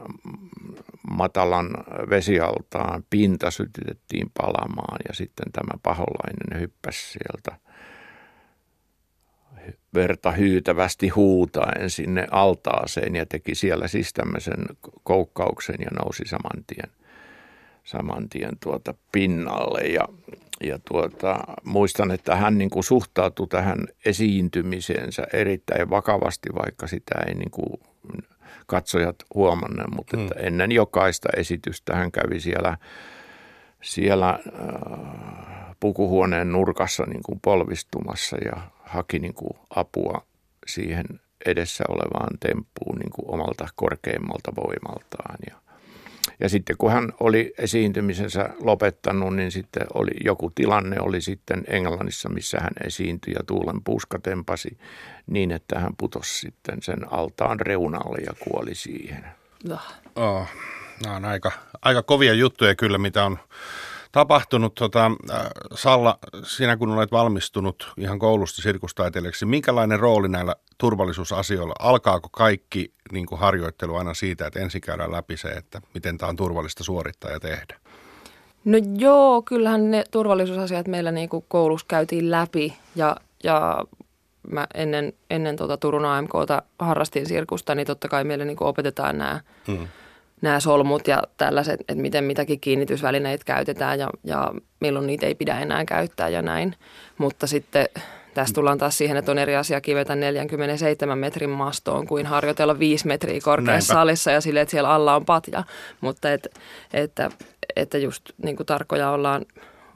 matalan 1.10 1.70
vesialtaan 2.10 3.04
pinta 3.10 3.52
sytytettiin 3.52 4.32
palamaan 4.38 5.00
ja 5.08 5.14
sitten 5.14 5.52
tämä 5.52 5.80
paholainen 5.84 6.62
hyppäsi 6.62 7.12
sieltä 7.12 7.69
verta 9.93 10.31
hyytävästi 10.31 11.10
huutaen 11.10 11.89
sinne 11.89 12.27
altaaseen 12.31 13.15
ja 13.15 13.25
teki 13.25 13.55
siellä 13.55 13.88
siis 13.88 14.13
tämmöisen 14.13 14.65
koukkauksen 15.03 15.75
ja 15.79 15.88
nousi 16.03 16.24
saman 16.25 16.63
tien, 16.67 16.91
saman 17.84 18.29
tien 18.29 18.58
tuota 18.63 18.93
pinnalle. 19.12 19.81
Ja, 19.81 20.08
ja 20.63 20.79
tuota, 20.88 21.39
muistan, 21.63 22.12
että 22.12 22.36
hän 22.36 22.58
niin 22.58 22.69
kuin 22.69 22.84
suhtautui 22.84 23.48
tähän 23.48 23.88
esiintymiseensä 24.05 25.27
erittäin 25.34 25.89
vakavasti, 25.89 26.50
vaikka 26.55 26.88
sitä 26.88 27.15
ei 27.27 27.36
niin 27.36 27.51
kuin 27.51 27.79
katsojat 28.65 29.15
huomanneet, 29.34 29.89
mutta 29.96 30.17
hmm. 30.17 30.25
että 30.25 30.39
ennen 30.39 30.72
jokaista 30.72 31.29
esitystä 31.38 31.96
hän 31.96 32.12
kävi 32.12 32.39
siellä, 32.39 32.77
siellä 33.81 34.29
äh, 34.29 35.75
pukuhuoneen 35.79 36.51
nurkassa 36.51 37.03
niin 37.03 37.24
kuin 37.24 37.39
polvistumassa 37.39 38.38
ja 38.46 38.62
haki 38.89 39.19
niin 39.19 39.34
kuin 39.34 39.60
apua 39.69 40.25
siihen 40.67 41.05
edessä 41.46 41.84
olevaan 41.89 42.38
temppuun 42.39 43.00
niin 43.00 43.12
kuin 43.12 43.34
omalta 43.34 43.67
korkeimmalta 43.75 44.51
voimaltaan. 44.55 45.36
Ja, 45.50 45.55
Ja 46.39 46.50
sitten 46.50 46.77
kun 46.77 46.91
hän 46.91 47.13
oli 47.19 47.53
esiintymisensä 47.58 48.50
lopettanut, 48.60 49.36
niin 49.36 49.51
sitten 49.51 49.88
oli 49.93 50.12
joku 50.25 50.51
tilanne 50.55 51.00
oli 51.00 51.22
sitten 51.22 51.63
Englannissa, 51.67 52.29
missä 52.29 52.58
hän 52.62 52.74
esiintyi 52.86 53.34
ja 53.34 53.43
tuulen 53.48 53.84
puuska 53.84 54.19
tempasi 54.19 54.77
niin, 55.27 55.51
että 55.51 55.79
hän 55.79 55.96
putosi 55.98 56.39
sitten 56.39 56.81
sen 56.81 57.13
altaan 57.13 57.60
reunalle 57.60 58.17
ja 58.25 58.34
kuoli 58.39 58.75
siihen. 58.75 59.25
Oh, 60.15 60.48
nämä 61.03 61.15
on 61.15 61.25
aika, 61.25 61.51
aika 61.81 62.03
kovia 62.03 62.34
juttuja 62.34 62.75
kyllä, 62.75 62.98
mitä 62.98 63.25
on 63.25 63.39
tapahtunut. 64.12 64.75
Tota, 64.75 65.12
äh, 65.32 65.38
Salla, 65.75 66.20
sinä 66.44 66.78
kun 66.78 66.92
olet 66.92 67.12
valmistunut 67.12 67.94
ihan 67.98 68.20
koulusta 68.20 68.62
sirkustaiteilijaksi, 68.62 69.46
minkälainen 69.46 70.00
rooli 70.00 70.28
näillä 70.28 70.56
turvallisuusasioilla? 70.78 71.74
Alkaako 71.80 72.30
kaikki 72.32 72.94
niin 73.12 73.25
kuin 73.25 73.39
harjoittelu 73.39 73.96
aina 73.96 74.13
siitä, 74.13 74.48
että 74.48 74.60
ensin 74.60 74.82
käydään 74.82 75.12
läpi 75.12 75.38
se, 75.38 75.48
että 75.48 75.82
miten 75.94 76.18
tämä 76.18 76.30
on 76.30 76.36
turvallista 76.36 76.84
suorittaa 76.84 77.32
ja 77.32 77.39
tehdä? 77.39 77.75
No 78.66 78.78
joo, 78.98 79.42
kyllähän 79.42 79.92
ne 79.92 80.04
turvallisuusasiat 80.12 80.88
meillä 80.88 81.12
niin 81.12 81.30
kuin 81.30 81.46
koulussa 81.48 81.86
käytiin 81.89 82.32
läpi 82.32 82.78
ja, 82.96 83.16
ja 83.44 83.84
mä 84.51 84.68
ennen, 84.74 85.13
ennen 85.30 85.56
tuota 85.56 85.78
Turun 85.78 86.06
AMKta 86.06 86.62
harrastin 86.80 87.25
sirkusta, 87.25 87.75
niin 87.75 87.88
totta 87.88 88.08
kai 88.08 88.24
meille 88.24 88.46
niin 88.46 88.58
kuin 88.58 88.68
opetetaan 88.68 89.18
nämä 89.18 89.42
hmm 89.68 89.88
nämä 90.41 90.60
solmut 90.60 91.08
ja 91.08 91.24
tällaiset, 91.38 91.79
että 91.81 91.96
miten 91.96 92.24
mitäkin 92.24 92.60
kiinnitysvälineitä 92.60 93.46
käytetään 93.46 94.00
ja, 94.00 94.10
ja 94.24 94.51
milloin 94.79 95.08
niitä 95.08 95.25
ei 95.25 95.36
pidä 95.36 95.60
enää 95.60 95.86
käyttää 95.86 96.29
ja 96.29 96.41
näin. 96.41 96.75
Mutta 97.17 97.48
sitten 97.48 97.86
tässä 98.34 98.53
tullaan 98.53 98.77
taas 98.77 98.98
siihen, 98.98 99.17
että 99.17 99.31
on 99.31 99.38
eri 99.38 99.55
asia 99.55 99.81
kivetä 99.81 100.15
47 100.15 101.17
metrin 101.17 101.50
mastoon 101.50 102.08
kuin 102.08 102.25
harjoitella 102.25 102.79
5 102.79 103.08
metriä 103.08 103.39
korkeassa 103.43 103.93
Näinpä. 103.93 104.01
salissa 104.01 104.31
ja 104.31 104.41
sille, 104.41 104.62
että 104.62 104.72
siellä 104.72 104.89
alla 104.89 105.15
on 105.15 105.25
patja. 105.25 105.63
Mutta 106.01 106.31
et, 106.31 106.48
että, 106.93 107.29
että 107.75 107.98
just 107.98 108.24
niin 108.43 108.55
kuin 108.55 108.67
tarkkoja 108.67 109.12
ollaan, 109.12 109.46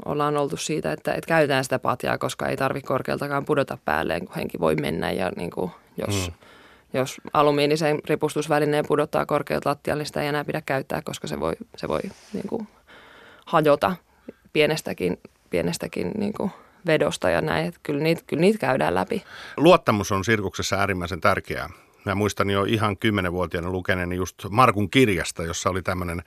ollaan 0.06 0.38
oltu 0.38 0.58
siitä, 0.58 0.92
että, 0.92 1.14
että 1.14 1.28
käytetään 1.28 1.64
sitä 1.64 1.80
patjaa, 1.80 2.18
koska 2.18 2.48
ei 2.48 2.58
tarvitse 2.58 2.88
korkealtakaan 2.88 3.46
pudota 3.46 3.78
päälleen, 3.86 4.26
kun 4.26 4.36
henki 4.36 4.60
voi 4.60 4.76
mennä 4.76 5.12
ja 5.12 5.32
niin 5.38 5.52
kuin, 5.52 5.72
jos... 5.98 6.28
Hmm 6.28 6.53
jos 6.94 7.22
alumiinisen 7.34 8.00
ripustusvälineen 8.10 8.86
pudottaa 8.88 9.26
korkeat 9.26 9.66
lattialle, 9.66 10.02
niin 10.02 10.08
sitä 10.08 10.22
ei 10.22 10.28
enää 10.28 10.46
pidä 10.46 10.62
käyttää, 10.66 11.02
koska 11.02 11.28
se 11.28 11.40
voi, 11.40 11.54
se 11.78 11.88
voi 11.88 12.02
niin 12.34 12.48
kuin 12.48 12.68
hajota 13.46 13.96
pienestäkin, 14.54 15.20
pienestäkin 15.50 16.12
niin 16.18 16.34
kuin 16.34 16.52
vedosta 16.86 17.30
ja 17.30 17.42
näin. 17.42 17.66
Että 17.66 17.80
kyllä, 17.84 18.04
niitä, 18.04 18.22
kyllä 18.28 18.42
niitä 18.42 18.60
käydään 18.60 18.96
läpi. 18.96 19.24
Luottamus 19.58 20.12
on 20.12 20.26
sirkuksessa 20.26 20.76
äärimmäisen 20.76 21.22
tärkeää. 21.22 21.70
Mä 22.06 22.16
muistan 22.16 22.50
jo 22.50 22.64
ihan 22.64 22.98
kymmenenvuotiaana 22.98 23.70
lukeneeni 23.70 24.16
just 24.16 24.36
Markun 24.50 24.90
kirjasta, 24.90 25.44
jossa 25.44 25.70
oli 25.70 25.82
tämmöinen 25.82 26.24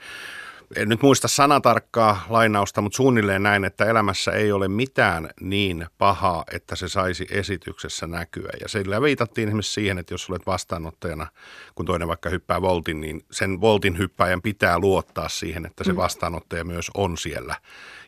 en 0.75 0.89
nyt 0.89 1.01
muista 1.01 1.27
sanatarkkaa 1.27 2.25
lainausta, 2.29 2.81
mutta 2.81 2.95
suunnilleen 2.95 3.43
näin, 3.43 3.65
että 3.65 3.85
elämässä 3.85 4.31
ei 4.31 4.51
ole 4.51 4.67
mitään 4.67 5.29
niin 5.41 5.87
pahaa, 5.97 6.43
että 6.51 6.75
se 6.75 6.87
saisi 6.87 7.27
esityksessä 7.31 8.07
näkyä. 8.07 8.49
Ja 8.61 8.69
sillä 8.69 9.01
viitattiin 9.01 9.47
esimerkiksi 9.47 9.73
siihen, 9.73 9.97
että 9.97 10.13
jos 10.13 10.29
olet 10.29 10.45
vastaanottajana, 10.45 11.27
kun 11.75 11.85
toinen 11.85 12.07
vaikka 12.07 12.29
hyppää 12.29 12.61
voltin, 12.61 13.01
niin 13.01 13.21
sen 13.31 13.61
voltin 13.61 13.97
hyppäjän 13.97 14.41
pitää 14.41 14.79
luottaa 14.79 15.29
siihen, 15.29 15.65
että 15.65 15.83
se 15.83 15.91
mm. 15.91 15.97
vastaanottaja 15.97 16.63
myös 16.63 16.91
on 16.93 17.17
siellä 17.17 17.55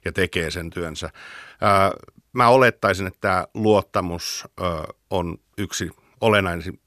ja 0.05 0.11
tekee 0.11 0.51
sen 0.51 0.69
työnsä. 0.69 1.09
Mä 2.33 2.49
olettaisin, 2.49 3.07
että 3.07 3.19
tämä 3.21 3.45
luottamus 3.53 4.47
on 5.09 5.37
yksi 5.57 5.89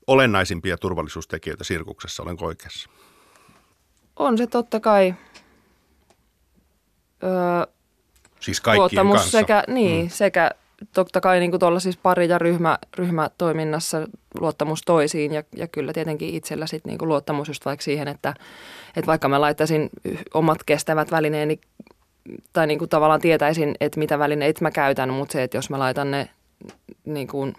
olennaisimpia 0.07 0.79
turvallisuustekijöitä 0.79 1.65
sirkuksessa. 1.65 2.23
Olenko 2.23 2.47
oikeassa? 2.47 2.91
On 4.17 4.39
se 4.39 4.47
totta 4.47 4.81
kai 4.81 5.15
öö, 7.23 7.67
siis 8.41 8.61
kaikkien 8.61 8.81
luottamus 8.81 9.17
kanssa. 9.17 9.39
sekä, 9.39 9.65
niin, 9.69 10.05
mm. 10.05 10.11
sekä 10.11 10.51
totta 10.93 11.21
kai 11.21 11.41
niin 11.41 11.51
kuin 11.51 11.81
siis 11.81 11.97
pari- 11.97 12.29
ja 12.29 12.39
ryhmä, 12.39 12.79
ryhmätoiminnassa 12.97 14.07
luottamus 14.41 14.83
toisiin 14.87 15.33
ja, 15.33 15.43
ja 15.57 15.69
kyllä 15.69 15.93
tietenkin 15.93 16.35
itsellä 16.35 16.67
sit 16.67 16.85
niin 16.85 16.99
luottamus 17.03 17.49
just 17.49 17.65
vaikka 17.65 17.83
siihen, 17.85 18.09
että, 18.09 18.35
että 18.97 19.07
vaikka 19.07 19.29
mä 19.29 19.41
laittaisin 19.41 19.91
omat 20.35 20.59
kestävät 20.67 21.11
välineeni 21.11 21.61
tai 22.53 22.67
niin 22.67 22.79
kuin 22.79 22.89
tavallaan 22.89 23.21
tietäisin, 23.21 23.75
että 23.81 23.99
mitä 23.99 24.19
välineitä 24.19 24.65
mä 24.65 24.71
käytän, 24.71 25.11
mutta 25.11 25.33
se, 25.33 25.43
että 25.43 25.57
jos 25.57 25.71
mä 25.71 25.79
laitan 25.79 26.11
ne 26.11 26.29
niin 27.05 27.29
kuin 27.29 27.55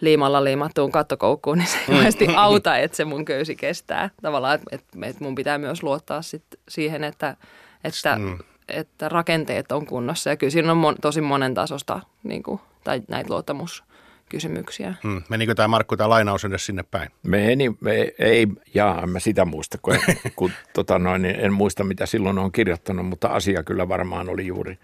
liimalla 0.00 0.44
liimattuun 0.44 0.92
kattokoukkuun, 0.92 1.58
niin 1.58 1.68
se 1.68 1.78
ei 2.20 2.26
mm. 2.26 2.34
auta, 2.36 2.78
että 2.78 2.96
se 2.96 3.04
mun 3.04 3.24
köysi 3.24 3.56
kestää. 3.56 4.10
Tavallaan, 4.22 4.54
että, 4.54 4.76
että 5.02 5.24
mun 5.24 5.34
pitää 5.34 5.58
myös 5.58 5.82
luottaa 5.82 6.22
sit 6.22 6.44
siihen, 6.68 7.04
että, 7.04 7.36
että 7.84 8.16
mm 8.18 8.38
että 8.68 9.08
rakenteet 9.08 9.72
on 9.72 9.86
kunnossa. 9.86 10.30
Ja 10.30 10.36
kyllä 10.36 10.50
siinä 10.50 10.72
on 10.72 10.78
mon, 10.78 10.96
tosi 11.00 11.20
monen 11.20 11.54
tasosta 11.54 12.00
niin 12.22 12.42
kuin, 12.42 12.60
tai 12.84 13.02
näitä 13.08 13.32
luottamuskysymyksiä. 13.32 14.94
Hmm. 15.02 15.22
Menikö 15.28 15.54
tämä 15.54 15.68
Markku 15.68 15.96
tämä 15.96 16.08
lainaus 16.08 16.44
edes 16.44 16.66
sinne 16.66 16.82
päin? 16.82 17.08
Meni, 17.22 17.72
me, 17.80 18.12
ei, 18.18 18.46
jaa, 18.74 19.02
en 19.02 19.10
mä 19.10 19.18
sitä 19.18 19.44
muista, 19.44 19.78
kun, 19.82 19.96
kun 20.36 20.50
tota 20.74 20.98
noin, 20.98 21.22
niin 21.22 21.36
en 21.36 21.52
muista 21.52 21.84
mitä 21.84 22.06
silloin 22.06 22.38
on 22.38 22.52
kirjoittanut, 22.52 23.06
mutta 23.06 23.28
asia 23.28 23.62
kyllä 23.62 23.88
varmaan 23.88 24.28
oli 24.28 24.46
juuri, 24.46 24.78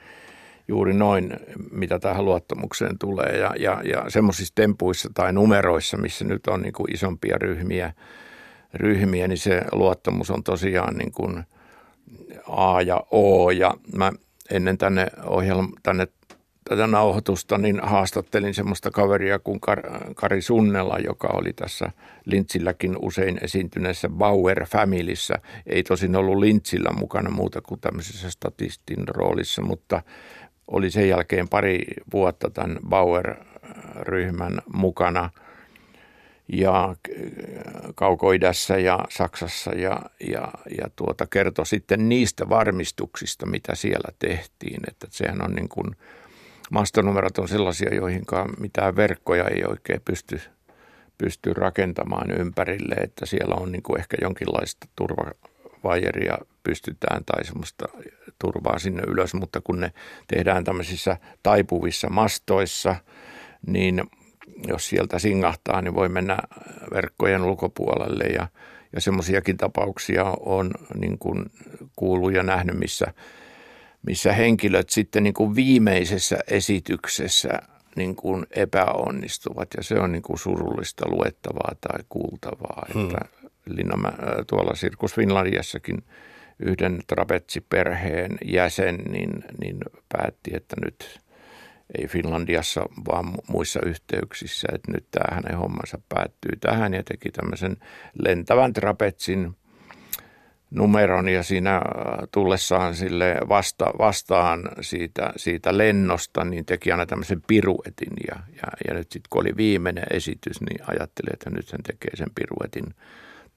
juuri 0.68 0.94
noin, 0.94 1.36
mitä 1.70 1.98
tähän 1.98 2.24
luottamukseen 2.24 2.98
tulee. 2.98 3.36
Ja, 3.36 3.54
ja, 3.58 3.82
ja 3.84 4.04
semmoisissa 4.08 4.54
tempuissa 4.54 5.10
tai 5.14 5.32
numeroissa, 5.32 5.96
missä 5.96 6.24
nyt 6.24 6.46
on 6.46 6.62
niin 6.62 6.72
kuin 6.72 6.94
isompia 6.94 7.38
ryhmiä, 7.38 7.92
ryhmiä, 8.74 9.28
niin 9.28 9.38
se 9.38 9.62
luottamus 9.72 10.30
on 10.30 10.42
tosiaan 10.42 10.96
niin 10.96 11.12
kuin– 11.12 11.44
A 12.46 12.82
ja 12.82 13.00
O 13.10 13.50
ja 13.50 13.74
mä 13.96 14.12
ennen 14.50 14.78
tänne 14.78 15.06
ohjelma, 15.26 15.68
tänne 15.82 16.08
tätä 16.68 16.86
nauhoitusta, 16.86 17.58
niin 17.58 17.80
haastattelin 17.82 18.54
semmoista 18.54 18.90
kaveria 18.90 19.38
kuin 19.38 19.60
Kar- 19.70 20.14
Kari 20.14 20.42
Sunnella, 20.42 20.98
joka 20.98 21.28
oli 21.32 21.52
tässä 21.52 21.90
Lintsilläkin 22.24 22.96
usein 23.02 23.38
esiintyneessä 23.42 24.08
Bauer 24.08 24.66
Familyssä. 24.66 25.34
Ei 25.66 25.82
tosin 25.82 26.16
ollut 26.16 26.38
Lintsillä 26.38 26.90
mukana 26.90 27.30
muuta 27.30 27.60
kuin 27.60 27.80
tämmöisessä 27.80 28.30
statistin 28.30 29.08
roolissa, 29.08 29.62
mutta 29.62 30.02
oli 30.66 30.90
sen 30.90 31.08
jälkeen 31.08 31.48
pari 31.48 31.84
vuotta 32.12 32.50
tämän 32.50 32.78
Bauer-ryhmän 32.88 34.62
mukana– 34.72 35.30
ja 36.52 36.96
Kaukoidässä 37.94 38.78
ja 38.78 38.98
Saksassa 39.08 39.70
ja, 39.70 40.00
ja, 40.32 40.48
ja 40.78 40.90
tuota, 40.96 41.26
kertoi 41.26 41.66
sitten 41.66 42.08
niistä 42.08 42.48
varmistuksista, 42.48 43.46
mitä 43.46 43.74
siellä 43.74 44.12
tehtiin. 44.18 44.80
Että 44.88 45.06
sehän 45.10 45.44
on 45.44 45.52
niin 45.52 45.68
kuin, 45.68 45.96
mastonumerot 46.70 47.38
on 47.38 47.48
sellaisia, 47.48 47.94
joihin 47.94 48.22
mitään 48.58 48.96
verkkoja 48.96 49.44
ei 49.44 49.64
oikein 49.64 50.00
pysty, 50.04 50.40
pysty 51.18 51.52
rakentamaan 51.52 52.30
ympärille, 52.30 52.94
että 52.94 53.26
siellä 53.26 53.54
on 53.54 53.72
niin 53.72 53.82
kuin 53.82 54.00
ehkä 54.00 54.16
jonkinlaista 54.22 54.86
turvavajeria 54.96 56.38
pystytään 56.62 57.24
tai 57.24 57.44
semmoista 57.44 57.88
turvaa 58.38 58.78
sinne 58.78 59.02
ylös, 59.06 59.34
mutta 59.34 59.60
kun 59.64 59.80
ne 59.80 59.92
tehdään 60.26 60.64
tämmöisissä 60.64 61.16
taipuvissa 61.42 62.08
mastoissa, 62.10 62.96
niin 63.66 64.02
jos 64.68 64.88
sieltä 64.88 65.18
singahtaa, 65.18 65.82
niin 65.82 65.94
voi 65.94 66.08
mennä 66.08 66.38
verkkojen 66.94 67.42
ulkopuolelle 67.42 68.24
ja, 68.24 68.48
ja 68.92 69.00
semmoisiakin 69.00 69.56
tapauksia 69.56 70.24
on 70.40 70.70
niin 70.94 71.18
kuin 71.18 71.44
kuullut 71.96 72.32
ja 72.32 72.42
nähnyt, 72.42 72.78
missä, 72.78 73.14
missä 74.06 74.32
henkilöt 74.32 74.90
sitten 74.90 75.22
niin 75.22 75.34
kuin 75.34 75.54
viimeisessä 75.54 76.38
esityksessä 76.50 77.48
niin 77.96 78.16
kuin 78.16 78.46
epäonnistuvat 78.50 79.68
ja 79.76 79.82
se 79.82 79.94
on 79.94 80.12
niin 80.12 80.22
kuin 80.22 80.38
surullista 80.38 81.08
luettavaa 81.08 81.72
tai 81.80 82.04
kuultavaa. 82.08 82.86
Hmm. 82.94 83.04
Että 83.04 83.18
Linnamä, 83.66 84.12
tuolla 84.46 84.74
Sirkus 84.74 85.14
Finlandiassakin 85.14 86.02
yhden 86.58 87.00
trapetsiperheen 87.06 88.38
jäsen 88.44 88.96
niin, 88.96 89.44
niin 89.60 89.78
päätti, 90.08 90.50
että 90.54 90.76
nyt– 90.84 91.20
ei 91.98 92.06
Finlandiassa, 92.06 92.80
vaan 93.08 93.26
muissa 93.48 93.80
yhteyksissä, 93.86 94.68
että 94.74 94.92
nyt 94.92 95.06
tämä 95.10 95.34
hänen 95.34 95.58
hommansa 95.58 95.98
päättyy 96.08 96.56
tähän 96.60 96.94
ja 96.94 97.02
teki 97.02 97.30
tämmöisen 97.30 97.76
lentävän 98.22 98.72
trapetsin 98.72 99.56
numeron 100.70 101.28
ja 101.28 101.42
siinä 101.42 101.76
äh, 101.76 101.82
tullessaan 102.32 102.94
sille 102.94 103.36
vasta, 103.48 103.84
vastaan 103.98 104.68
siitä, 104.80 105.32
siitä 105.36 105.78
lennosta, 105.78 106.44
niin 106.44 106.64
teki 106.64 106.92
aina 106.92 107.06
tämmöisen 107.06 107.42
piruetin 107.46 108.12
ja, 108.28 108.36
ja, 108.56 108.68
ja 108.88 108.94
nyt 108.94 109.12
sitten 109.12 109.28
kun 109.30 109.40
oli 109.42 109.56
viimeinen 109.56 110.06
esitys, 110.10 110.60
niin 110.60 110.80
ajattelin, 110.86 111.32
että 111.32 111.50
nyt 111.50 111.72
hän 111.72 111.82
tekee 111.82 112.16
sen 112.16 112.30
piruetin 112.34 112.94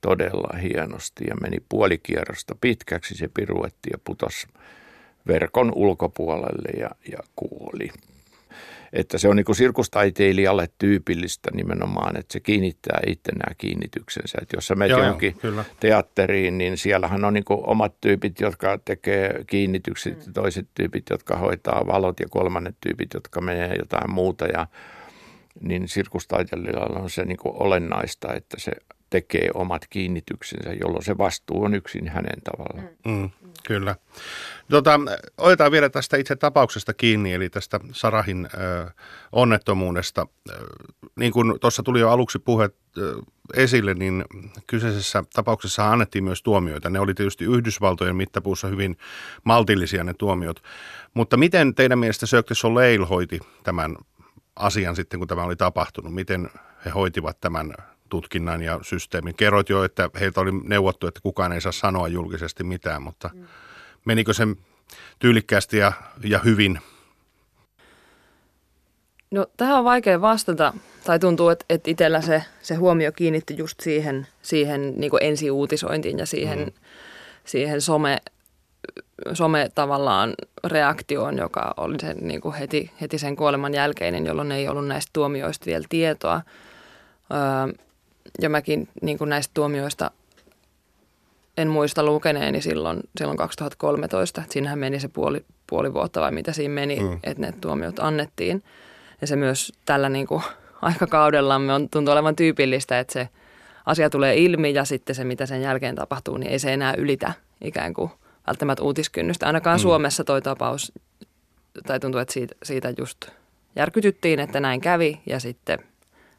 todella 0.02 0.58
hienosti 0.58 1.24
ja 1.28 1.36
meni 1.42 1.58
puolikierrosta 1.70 2.56
pitkäksi 2.62 3.16
se 3.16 3.30
piruetti 3.34 3.90
ja 3.92 3.98
putosi 4.04 4.48
verkon 5.28 5.72
ulkopuolelle 5.76 6.70
ja, 6.80 6.90
ja 7.12 7.18
kuoli. 7.36 7.90
Että 8.94 9.18
se 9.18 9.28
on 9.28 9.36
niin 9.36 9.46
kuin 9.46 9.56
sirkustaiteilijalle 9.56 10.70
tyypillistä 10.78 11.50
nimenomaan, 11.54 12.18
että 12.18 12.34
se 12.34 12.40
kiinnittää 12.40 13.00
itse 13.08 13.32
nämä 13.32 13.56
kiinnityksensä. 13.58 14.38
Että 14.42 14.58
jos 14.58 14.68
sä 14.68 14.76
menet 14.76 14.98
johonkin 14.98 15.36
kyllä. 15.40 15.66
teatteriin, 15.80 16.58
niin 16.58 16.78
siellähän 16.78 17.26
on 17.26 17.34
niin 17.34 17.44
kuin 17.44 17.60
omat 17.68 18.02
tyypit, 18.02 18.40
jotka 18.40 18.80
tekee 18.86 19.44
kiinnitykset, 19.48 20.28
mm. 20.28 20.34
toiset 20.34 20.68
tyypit, 20.74 21.06
jotka 21.10 21.38
hoitaa 21.38 21.88
valot 21.88 22.20
ja 22.20 22.26
kolmannet 22.30 22.76
tyypit, 22.82 23.14
jotka 23.14 23.42
menee 23.42 23.76
jotain 23.80 24.12
muuta. 24.12 24.46
Ja, 24.46 24.68
niin 25.62 25.88
sirkustaiteilijalla 25.88 27.00
on 27.00 27.10
se 27.10 27.26
niin 27.26 27.38
kuin 27.38 27.56
olennaista, 27.60 28.34
että 28.34 28.60
se 28.60 28.72
tekee 29.12 29.50
omat 29.54 29.88
kiinnityksensä, 29.90 30.74
jolloin 30.82 31.06
se 31.06 31.18
vastuu 31.18 31.64
on 31.64 31.76
yksin 31.76 32.08
hänen 32.08 32.42
tavallaan. 32.42 32.90
Mm, 33.06 33.12
mm 33.12 33.30
kyllä. 33.64 33.96
Tota, 34.70 35.00
otetaan 35.38 35.72
vielä 35.72 35.90
tästä 35.90 36.18
itse 36.18 36.36
tapauksesta 36.36 36.94
kiinni, 36.94 37.34
eli 37.34 37.50
tästä 37.50 37.80
Sarahin 37.92 38.48
ö, 38.54 38.92
onnettomuudesta. 39.32 40.28
Niin 41.16 41.32
kuin 41.32 41.60
tuossa 41.60 41.84
tuli 41.84 42.00
jo 42.00 42.10
aluksi 42.10 42.40
puhe 42.40 42.70
esille, 43.54 43.94
niin 43.94 44.26
kyseisessä 44.68 45.24
tapauksessa 45.34 45.92
annettiin 45.92 46.24
myös 46.24 46.44
tuomioita. 46.44 46.90
Ne 46.90 47.00
oli 47.00 47.14
tietysti 47.14 47.46
Yhdysvaltojen 47.46 48.16
mittapuussa 48.16 48.68
hyvin 48.68 48.98
maltillisia 49.44 50.04
ne 50.04 50.14
tuomiot. 50.14 50.64
Mutta 51.14 51.38
miten 51.38 51.76
teidän 51.76 52.00
mielestä 52.00 52.26
Cirque 52.26 52.56
Soleil 52.56 53.06
hoiti 53.06 53.40
tämän 53.64 53.96
asian 54.56 54.96
sitten, 54.96 55.20
kun 55.20 55.28
tämä 55.28 55.44
oli 55.44 55.56
tapahtunut? 55.56 56.14
Miten 56.14 56.50
he 56.86 56.90
hoitivat 56.90 57.38
tämän 57.42 57.74
tutkinnan 58.12 58.62
ja 58.62 58.80
systeemin. 58.82 59.36
Kerroit 59.36 59.70
jo, 59.70 59.84
että 59.84 60.10
heiltä 60.20 60.42
oli 60.42 60.52
neuvottu, 60.64 61.08
että 61.08 61.20
kukaan 61.24 61.52
ei 61.52 61.62
saa 61.62 61.72
sanoa 61.72 62.08
julkisesti 62.08 62.64
mitään, 62.64 63.02
mutta 63.02 63.30
mm. 63.34 63.46
menikö 64.06 64.34
se 64.34 64.48
tyylikkäästi 65.20 65.78
ja, 65.78 65.94
ja 66.24 66.40
hyvin? 66.40 66.80
No 69.32 69.46
tähän 69.58 69.78
on 69.78 69.84
vaikea 69.84 70.22
vastata, 70.22 70.74
tai 71.04 71.20
tuntuu, 71.20 71.50
että, 71.50 71.66
että 71.70 71.92
itsellä 71.92 72.22
se, 72.22 72.44
se 72.62 72.76
huomio 72.76 73.12
kiinnitti 73.12 73.58
just 73.58 73.80
siihen, 73.80 74.28
siihen 74.42 74.94
niin 74.98 75.12
ensiuutisointiin 75.22 76.20
ja 76.20 76.26
siihen, 76.26 76.60
mm. 76.60 76.72
siihen 77.46 77.82
some, 77.82 78.18
some 79.34 79.70
tavallaan 79.76 80.34
reaktioon, 80.64 81.38
joka 81.38 81.74
oli 81.78 82.00
se, 82.00 82.14
niin 82.14 82.42
kuin 82.42 82.56
heti, 82.56 82.92
heti 83.02 83.18
sen 83.18 83.36
kuoleman 83.36 83.74
jälkeinen, 83.74 84.26
jolloin 84.26 84.52
ei 84.52 84.68
ollut 84.68 84.88
näistä 84.88 85.10
tuomioista 85.14 85.66
vielä 85.66 85.86
tietoa. 85.90 86.42
Öö, 87.32 87.74
ja 88.42 88.50
mäkin 88.50 88.88
niin 89.02 89.18
kuin 89.18 89.30
näistä 89.30 89.52
tuomioista 89.54 90.12
en 91.58 91.68
muista 91.68 92.04
lukeneeni 92.04 92.62
silloin, 92.62 93.00
silloin 93.18 93.38
2013. 93.38 94.42
Että 94.42 94.54
siinähän 94.54 94.80
meni 94.80 95.00
se 95.00 95.08
puoli, 95.08 95.46
puoli 95.68 95.94
vuotta 95.94 96.22
vai 96.22 96.32
mitä 96.32 96.54
siinä 96.54 96.74
meni, 96.74 97.00
mm. 97.00 97.20
että 97.24 97.42
ne 97.42 97.54
tuomiot 97.62 98.00
annettiin. 98.00 98.64
Ja 99.22 99.28
se 99.28 99.36
myös 99.36 99.74
tällä 99.86 100.10
niin 100.10 100.28
kuin 100.28 100.44
aikakaudellamme 100.82 101.74
on, 101.74 101.90
tuntuu 101.90 102.12
olevan 102.12 102.36
tyypillistä, 102.36 103.00
että 103.00 103.14
se 103.14 103.30
asia 103.86 104.10
tulee 104.10 104.38
ilmi 104.38 104.74
ja 104.74 104.86
sitten 104.86 105.16
se, 105.16 105.24
mitä 105.24 105.46
sen 105.46 105.62
jälkeen 105.62 105.96
tapahtuu, 105.96 106.38
niin 106.38 106.52
ei 106.52 106.60
se 106.60 106.74
enää 106.74 106.94
ylitä 106.98 107.34
ikään 107.62 107.94
kuin 107.94 108.12
välttämättä 108.48 108.84
uutiskynnystä. 108.84 109.46
Ainakaan 109.46 109.80
mm. 109.80 109.82
Suomessa 109.82 110.24
toi 110.24 110.42
tapaus, 110.42 110.92
tai 111.88 112.00
tuntuu, 112.00 112.22
että 112.22 112.34
siitä, 112.34 112.56
siitä 112.64 112.94
just 112.98 113.18
järkytyttiin, 113.76 114.40
että 114.40 114.60
näin 114.60 114.82
kävi 114.82 115.22
ja 115.26 115.40
sitten– 115.40 115.80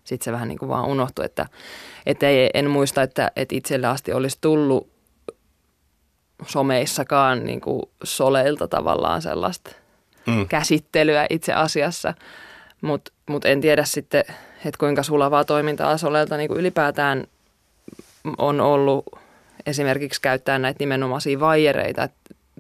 sitten 0.04 0.24
se 0.24 0.32
vähän 0.32 0.48
niin 0.48 0.58
kuin 0.58 0.68
vaan 0.68 0.86
unohtui, 0.88 1.24
että, 1.24 1.46
että 2.06 2.28
ei, 2.28 2.50
en 2.54 2.70
muista, 2.70 3.02
että, 3.02 3.30
että 3.36 3.56
itselle 3.56 3.86
asti 3.86 4.12
olisi 4.12 4.38
tullut 4.40 4.92
someissakaan 6.46 7.44
niin 7.44 7.60
kuin 7.60 7.82
soleilta 8.04 8.68
tavallaan 8.68 9.22
sellaista 9.22 9.70
mm. 10.26 10.48
käsittelyä 10.48 11.26
itse 11.30 11.52
asiassa, 11.52 12.14
mutta 12.80 13.12
mut 13.26 13.44
en 13.44 13.60
tiedä 13.60 13.84
sitten, 13.84 14.24
että 14.64 14.78
kuinka 14.78 15.02
sulavaa 15.02 15.44
toimintaa 15.44 15.98
soleilta 15.98 16.36
niin 16.36 16.48
kuin 16.48 16.60
ylipäätään 16.60 17.26
on 18.38 18.60
ollut 18.60 19.04
esimerkiksi 19.66 20.20
käyttää 20.20 20.58
näitä 20.58 20.76
nimenomaisia 20.80 21.40
vaijereita. 21.40 22.08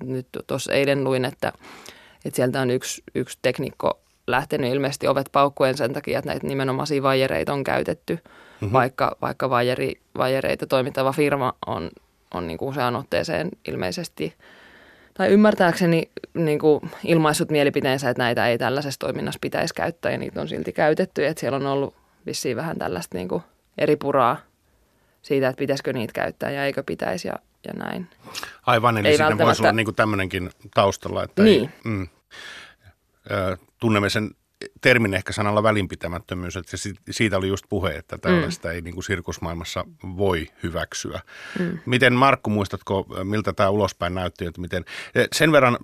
nyt 0.04 0.26
tuossa 0.46 0.72
eilen 0.72 1.04
luin, 1.04 1.24
että, 1.24 1.52
että 2.24 2.36
sieltä 2.36 2.60
on 2.60 2.70
yksi, 2.70 3.02
yksi 3.14 3.38
teknikko 3.42 4.01
lähtenyt 4.26 4.72
ilmeisesti 4.72 5.08
ovet 5.08 5.28
paukkuen 5.32 5.76
sen 5.76 5.92
takia, 5.92 6.18
että 6.18 6.30
näitä 6.30 6.46
nimenomaisia 6.46 7.02
vajereita 7.02 7.52
on 7.52 7.64
käytetty, 7.64 8.14
mm-hmm. 8.14 8.72
vaikka, 8.72 9.16
vaikka 9.22 9.50
vajeri, 9.50 10.00
vajereita 10.18 10.66
toimittava 10.66 11.12
firma 11.12 11.52
on, 11.66 11.90
on 12.34 12.46
niin 12.46 12.58
kuin 12.58 12.68
useaan 12.68 12.96
otteeseen 12.96 13.48
ilmeisesti 13.68 14.34
tai 15.14 15.28
ymmärtääkseni 15.28 16.10
niin 16.34 16.58
kuin 16.58 16.90
ilmaissut 17.04 17.50
mielipiteensä, 17.50 18.10
että 18.10 18.22
näitä 18.22 18.48
ei 18.48 18.58
tällaisessa 18.58 18.98
toiminnassa 18.98 19.38
pitäisi 19.40 19.74
käyttää 19.74 20.12
ja 20.12 20.18
niitä 20.18 20.40
on 20.40 20.48
silti 20.48 20.72
käytetty. 20.72 21.26
Että 21.26 21.40
siellä 21.40 21.56
on 21.56 21.66
ollut 21.66 21.94
vissiin 22.26 22.56
vähän 22.56 22.78
tällaista 22.78 23.18
niin 23.18 23.28
kuin 23.28 23.42
eri 23.78 23.96
puraa 23.96 24.36
siitä, 25.22 25.48
että 25.48 25.58
pitäisikö 25.58 25.92
niitä 25.92 26.12
käyttää 26.12 26.50
ja 26.50 26.64
eikö 26.64 26.82
pitäisi 26.82 27.28
ja, 27.28 27.34
ja 27.66 27.72
näin. 27.72 28.08
Aivan, 28.66 28.98
eli 28.98 29.08
ei 29.08 29.16
siinä 29.16 29.38
voisi 29.38 29.62
olla 29.62 29.72
niin 29.72 29.86
kuin 29.86 29.94
tämmöinenkin 29.94 30.50
taustalla. 30.74 31.24
Että 31.24 31.42
niin. 31.42 31.62
Ei, 31.62 31.68
mm, 31.84 32.08
tunnemme 33.80 34.10
sen 34.10 34.30
termin 34.80 35.14
ehkä 35.14 35.32
sanalla 35.32 35.62
välinpitämättömyys, 35.62 36.56
että 36.56 36.76
siitä 37.10 37.36
oli 37.36 37.48
just 37.48 37.64
puhe, 37.68 37.90
että 37.96 38.18
tällaista 38.18 38.68
mm. 38.68 38.74
ei 38.74 38.80
niin 38.80 38.94
kuin 38.94 39.04
sirkusmaailmassa 39.04 39.84
voi 40.16 40.48
hyväksyä. 40.62 41.20
Mm. 41.58 41.78
Miten 41.86 42.12
Markku, 42.12 42.50
muistatko, 42.50 43.06
miltä 43.24 43.52
tämä 43.52 43.68
ulospäin 43.70 44.14
näytti? 44.14 44.46
Että 44.46 44.60
miten, 44.60 44.84
sen 45.32 45.52
verran 45.52 45.78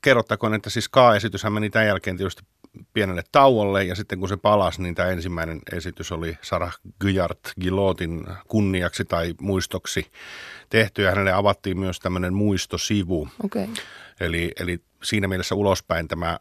kerrottakoon, 0.00 0.54
että 0.54 0.70
siis 0.70 0.88
K-esityshän 0.88 1.52
meni 1.52 1.70
tämän 1.70 1.86
jälkeen 1.86 2.16
tietysti 2.16 2.42
pienelle 2.92 3.22
tauolle 3.32 3.84
ja 3.84 3.94
sitten 3.94 4.18
kun 4.18 4.28
se 4.28 4.36
palasi, 4.36 4.82
niin 4.82 4.94
tämä 4.94 5.08
ensimmäinen 5.08 5.60
esitys 5.72 6.12
oli 6.12 6.38
Sarah 6.42 6.78
Gyart 7.00 7.40
Gilotin 7.60 8.26
kunniaksi 8.48 9.04
tai 9.04 9.34
muistoksi 9.40 10.06
tehty 10.68 11.02
ja 11.02 11.10
hänelle 11.10 11.32
avattiin 11.32 11.78
myös 11.78 12.00
tämmöinen 12.00 12.34
muistosivu. 12.34 13.28
Okay. 13.44 13.66
Eli, 14.20 14.52
eli 14.60 14.80
siinä 15.02 15.28
mielessä 15.28 15.54
ulospäin 15.54 16.08
tämä 16.08 16.38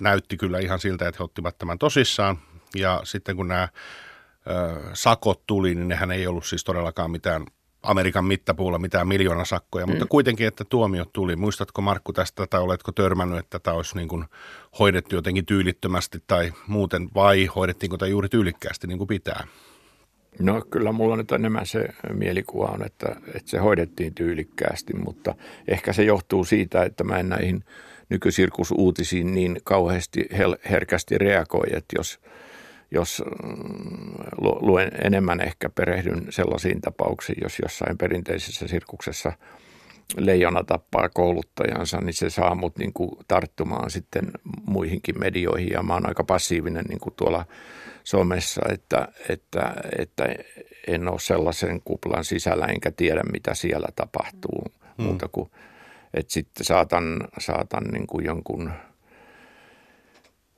näytti 0.00 0.36
kyllä 0.36 0.58
ihan 0.58 0.78
siltä, 0.78 1.08
että 1.08 1.18
he 1.18 1.24
ottivat 1.24 1.58
tämän 1.58 1.78
tosissaan. 1.78 2.38
Ja 2.76 3.00
sitten 3.04 3.36
kun 3.36 3.48
nämä 3.48 3.68
ö, 4.46 4.80
sakot 4.92 5.46
tuli, 5.46 5.74
niin 5.74 5.88
nehän 5.88 6.10
ei 6.10 6.26
ollut 6.26 6.46
siis 6.46 6.64
todellakaan 6.64 7.10
mitään 7.10 7.46
Amerikan 7.84 8.24
mittapuulla 8.24 8.78
mitään 8.78 9.08
miljoonasakkoja, 9.08 9.86
mm. 9.86 9.90
mutta 9.90 10.06
kuitenkin, 10.06 10.46
että 10.46 10.64
tuomiot 10.64 11.12
tuli. 11.12 11.36
Muistatko 11.36 11.82
Markku 11.82 12.12
tästä 12.12 12.46
tai 12.46 12.60
oletko 12.60 12.92
törmännyt, 12.92 13.38
että 13.38 13.58
tämä 13.58 13.76
olisi 13.76 13.96
niin 13.96 14.08
kuin 14.08 14.24
hoidettu 14.78 15.14
jotenkin 15.14 15.46
tyylittömästi 15.46 16.22
tai 16.26 16.52
muuten 16.66 17.08
vai 17.14 17.46
hoidettiinko 17.46 17.96
tämä 17.96 18.08
juuri 18.08 18.28
tyylikkäästi 18.28 18.86
niin 18.86 18.98
kuin 18.98 19.08
pitää? 19.08 19.46
No 20.38 20.62
kyllä 20.70 20.92
mulla 20.92 21.16
nyt 21.16 21.32
enemmän 21.32 21.66
se 21.66 21.88
mielikuva 22.12 22.66
on, 22.66 22.86
että, 22.86 23.16
että 23.34 23.50
se 23.50 23.58
hoidettiin 23.58 24.14
tyylikkäästi, 24.14 24.92
mutta 24.96 25.34
ehkä 25.68 25.92
se 25.92 26.04
johtuu 26.04 26.44
siitä, 26.44 26.82
että 26.82 27.04
mä 27.04 27.18
en 27.18 27.28
näihin– 27.28 27.64
nykysirkusuutisiin 28.08 29.34
niin 29.34 29.60
kauheasti 29.64 30.28
herkästi 30.70 31.18
reagoi, 31.18 31.66
että 31.66 31.96
jos, 31.98 32.20
jos 32.90 33.22
mm, 33.42 34.14
luen 34.60 34.90
enemmän 35.04 35.40
ehkä 35.40 35.68
perehdyn 35.68 36.26
sellaisiin 36.30 36.80
tapauksiin, 36.80 37.38
jos 37.42 37.58
jossain 37.62 37.98
perinteisessä 37.98 38.68
sirkuksessa 38.68 39.32
leijona 40.16 40.64
tappaa 40.64 41.08
kouluttajansa, 41.08 42.00
niin 42.00 42.14
se 42.14 42.30
saa 42.30 42.54
mut 42.54 42.78
niin 42.78 42.92
kuin 42.92 43.10
tarttumaan 43.28 43.90
sitten 43.90 44.30
muihinkin 44.66 45.18
medioihin 45.18 45.70
ja 45.70 45.82
mä 45.82 45.94
oon 45.94 46.08
aika 46.08 46.24
passiivinen 46.24 46.84
niin 46.84 47.00
kuin 47.00 47.14
tuolla 47.16 47.44
somessa, 48.04 48.60
että, 48.72 49.08
että, 49.28 49.74
että 49.98 50.24
en 50.86 51.08
ole 51.08 51.20
sellaisen 51.20 51.80
kuplan 51.84 52.24
sisällä 52.24 52.66
enkä 52.66 52.90
tiedä 52.90 53.22
mitä 53.32 53.54
siellä 53.54 53.88
tapahtuu 53.96 54.64
mm. 54.98 55.04
muuta 55.04 55.28
kuin– 55.28 55.50
että 56.14 56.32
sitten 56.32 56.64
saatan, 56.64 57.28
saatan 57.38 57.84
niin 57.84 58.06
kuin 58.06 58.24
jonkun 58.24 58.70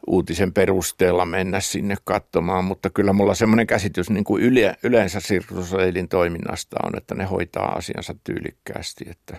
uutisen 0.06 0.52
perusteella 0.52 1.26
mennä 1.26 1.60
sinne 1.60 1.96
katsomaan, 2.04 2.64
mutta 2.64 2.90
kyllä 2.90 3.12
mulla 3.12 3.34
semmoinen 3.34 3.66
käsitys 3.66 4.10
niin 4.10 4.24
kuin 4.24 4.42
yle, 4.42 4.76
yleensä 4.82 5.20
Sirkusoelin 5.20 6.08
toiminnasta 6.08 6.76
on, 6.82 6.96
että 6.96 7.14
ne 7.14 7.24
hoitaa 7.24 7.72
asiansa 7.72 8.14
tyylikkäästi, 8.24 9.04
että, 9.10 9.36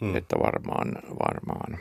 hmm. 0.00 0.16
että 0.16 0.36
varmaan, 0.38 0.92
varmaan 1.24 1.78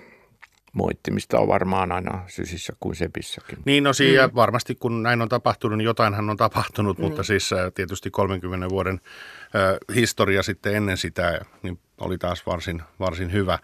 moittimista 0.73 1.39
on 1.39 1.47
varmaan 1.47 1.91
aina 1.91 2.23
sysissä 2.27 2.73
kuin 2.79 2.95
sepissäkin. 2.95 3.59
Niin 3.65 3.83
no 3.83 3.93
siinä 3.93 4.27
mm. 4.27 4.35
varmasti 4.35 4.75
kun 4.75 5.03
näin 5.03 5.21
on 5.21 5.29
tapahtunut, 5.29 5.77
niin 5.77 5.85
jotainhan 5.85 6.29
on 6.29 6.37
tapahtunut, 6.37 6.97
mm. 6.97 7.03
mutta 7.05 7.23
siis 7.23 7.53
äh, 7.53 7.71
tietysti 7.75 8.11
30 8.11 8.69
vuoden 8.69 9.01
äh, 9.55 9.95
historia 9.95 10.43
sitten 10.43 10.75
ennen 10.75 10.97
sitä, 10.97 11.41
niin 11.63 11.79
oli 12.01 12.17
taas 12.17 12.45
varsin, 12.45 12.83
varsin 12.99 13.31
hyvä. 13.31 13.59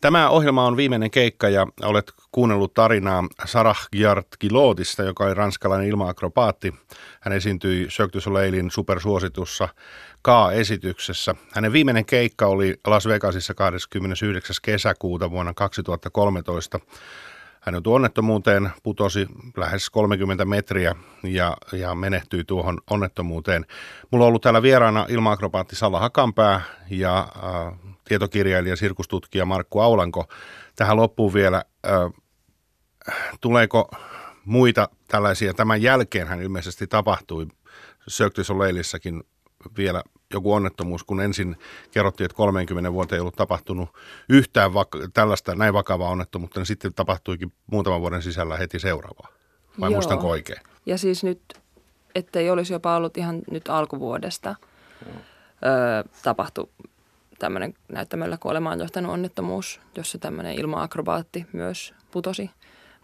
Tämä 0.00 0.28
ohjelma 0.28 0.66
on 0.66 0.76
viimeinen 0.76 1.10
keikka 1.10 1.48
ja 1.48 1.66
olet 1.82 2.12
kuunnellut 2.32 2.74
tarinaa 2.74 3.24
Sarah 3.44 3.88
Gjart 3.96 4.26
Gilotista, 4.40 5.02
joka 5.02 5.24
oli 5.24 5.34
ranskalainen 5.34 5.88
ilmaakrobaatti. 5.88 6.74
Hän 7.20 7.32
esiintyi 7.32 7.86
Cirque 7.86 8.20
Soleilin 8.20 8.70
supersuositussa 8.70 9.68
K-esityksessä. 10.22 11.34
Hänen 11.52 11.72
viimeinen 11.72 12.04
keikka 12.04 12.46
oli 12.46 12.80
Las 12.86 13.08
Vegasissa 13.08 13.54
29. 13.54 14.56
kesäkuuta 14.62 15.30
vuonna 15.30 15.54
2013. 15.54 16.80
Hän 17.60 17.74
joutui 17.74 17.94
onnettomuuteen, 17.94 18.70
putosi 18.82 19.26
lähes 19.56 19.90
30 19.90 20.44
metriä 20.44 20.94
ja, 21.22 21.56
ja 21.72 21.94
menehtyi 21.94 22.44
tuohon 22.44 22.78
onnettomuuteen. 22.90 23.66
Mulla 24.10 24.24
on 24.24 24.28
ollut 24.28 24.42
täällä 24.42 24.62
vieraana 24.62 25.06
ilmaakrobaatti 25.08 25.76
Salla 25.76 26.00
Hakanpää 26.00 26.60
ja 26.90 27.18
äh, 27.18 27.78
tietokirjailija, 28.04 28.76
sirkustutkija 28.76 29.44
Markku 29.44 29.80
Aulanko. 29.80 30.24
Tähän 30.76 30.96
loppuun 30.96 31.34
vielä, 31.34 31.64
äh, 31.86 32.12
tuleeko 33.40 33.90
muita 34.44 34.88
tällaisia, 35.08 35.54
tämän 35.54 35.82
jälkeen 35.82 36.26
hän 36.26 36.42
ilmeisesti 36.42 36.86
tapahtui 36.86 37.46
Cirque 38.10 38.42
du 38.44 39.20
vielä 39.76 40.02
joku 40.34 40.52
onnettomuus, 40.52 41.04
kun 41.04 41.20
ensin 41.20 41.56
kerrottiin, 41.90 42.24
että 42.24 42.36
30 42.36 42.92
vuotta 42.92 43.14
ei 43.14 43.20
ollut 43.20 43.36
tapahtunut 43.36 43.88
yhtään 44.28 44.70
vak- 44.70 45.10
tällaista 45.14 45.54
näin 45.54 45.74
vakavaa 45.74 46.10
onnettomuutta, 46.10 46.60
niin 46.60 46.66
sitten 46.66 46.94
tapahtuikin 46.94 47.52
muutaman 47.66 48.00
vuoden 48.00 48.22
sisällä 48.22 48.56
heti 48.56 48.78
seuraavaa. 48.78 49.28
Vai 49.80 49.90
Joo. 49.90 49.96
muistanko 49.96 50.28
oikein? 50.28 50.60
Ja 50.86 50.98
siis 50.98 51.24
nyt, 51.24 51.40
ettei 52.14 52.50
olisi 52.50 52.72
jopa 52.72 52.96
ollut 52.96 53.16
ihan 53.16 53.42
nyt 53.50 53.68
alkuvuodesta 53.68 54.54
öö, 55.06 56.02
tapahtu 56.22 56.70
tämmöinen 57.38 57.74
näyttämöllä 57.92 58.36
kuolemaan 58.36 58.80
johtanut 58.80 59.12
onnettomuus, 59.12 59.80
jossa 59.96 60.18
tämmöinen 60.18 60.58
ilma-akrobaatti 60.58 61.46
myös 61.52 61.94
putosi. 62.10 62.50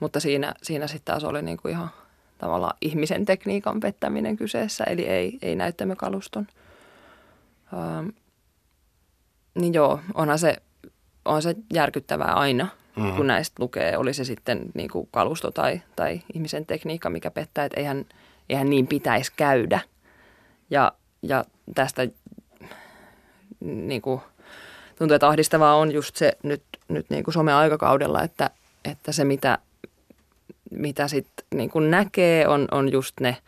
Mutta 0.00 0.20
siinä, 0.20 0.54
siinä 0.62 0.87
sitten 0.87 1.12
taas 1.12 1.24
oli 1.24 1.42
niinku 1.42 1.68
ihan 1.68 1.90
tavallaan 2.38 2.76
ihmisen 2.80 3.24
tekniikan 3.24 3.80
pettäminen 3.80 4.37
kyseessä, 4.37 4.84
eli 4.84 5.06
ei, 5.06 5.38
ei 5.42 5.56
näyttämökaluston. 5.56 6.46
Ähm, 7.74 8.08
niin 9.54 9.74
joo, 9.74 10.00
onhan 10.14 10.38
se, 10.38 10.56
on 11.24 11.42
se 11.42 11.54
järkyttävää 11.72 12.32
aina, 12.32 12.68
mm-hmm. 12.96 13.16
kun 13.16 13.26
näistä 13.26 13.62
lukee, 13.62 13.96
oli 13.96 14.14
se 14.14 14.24
sitten 14.24 14.62
niin 14.74 14.90
kuin 14.90 15.08
kalusto 15.10 15.50
tai, 15.50 15.80
tai 15.96 16.20
ihmisen 16.34 16.66
tekniikka, 16.66 17.10
mikä 17.10 17.30
pettää, 17.30 17.64
että 17.64 17.80
eihän, 17.80 18.04
eihän 18.48 18.70
niin 18.70 18.87
pitäisi 18.87 19.32
käydä. 19.37 19.80
Ja, 20.70 20.92
ja 21.22 21.44
tästä 21.74 22.08
niin 23.60 24.02
kuin, 24.02 24.20
tuntuu, 24.98 25.14
että 25.14 25.28
ahdistavaa 25.28 25.76
on 25.76 25.92
just 25.92 26.16
se 26.16 26.32
nyt, 26.42 26.62
nyt 26.88 27.10
niin 27.10 27.24
kuin 27.24 27.34
some-aikakaudella, 27.34 28.22
että, 28.22 28.50
että 28.84 29.12
se 29.12 29.24
mitä, 29.24 29.58
mitä 30.70 31.08
sitten 31.08 31.46
niin 31.54 31.70
kuin 31.70 31.90
näkee 31.90 32.48
on, 32.48 32.68
on 32.70 32.92
just 32.92 33.20
ne– 33.20 33.37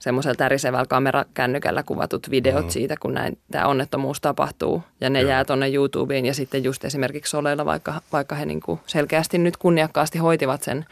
semmoisella 0.00 0.34
tärisevällä 0.34 0.86
kamerakännykällä 0.86 1.82
kuvatut 1.82 2.30
videot 2.30 2.64
mm. 2.64 2.70
siitä, 2.70 2.96
kun 3.00 3.14
näin, 3.14 3.38
tämä 3.50 3.66
onnettomuus 3.66 4.20
tapahtuu. 4.20 4.82
Ja 5.00 5.10
ne 5.10 5.20
Joo. 5.20 5.30
jää 5.30 5.44
tuonne 5.44 5.68
YouTubeen 5.68 6.26
ja 6.26 6.34
sitten 6.34 6.64
just 6.64 6.84
esimerkiksi 6.84 7.30
Soleilla, 7.30 7.64
vaikka, 7.64 8.00
vaikka 8.12 8.34
he 8.34 8.46
niin 8.46 8.60
kuin 8.60 8.80
selkeästi 8.86 9.38
nyt 9.38 9.56
kunniakkaasti 9.56 10.18
hoitivat 10.18 10.62
sen, 10.62 10.86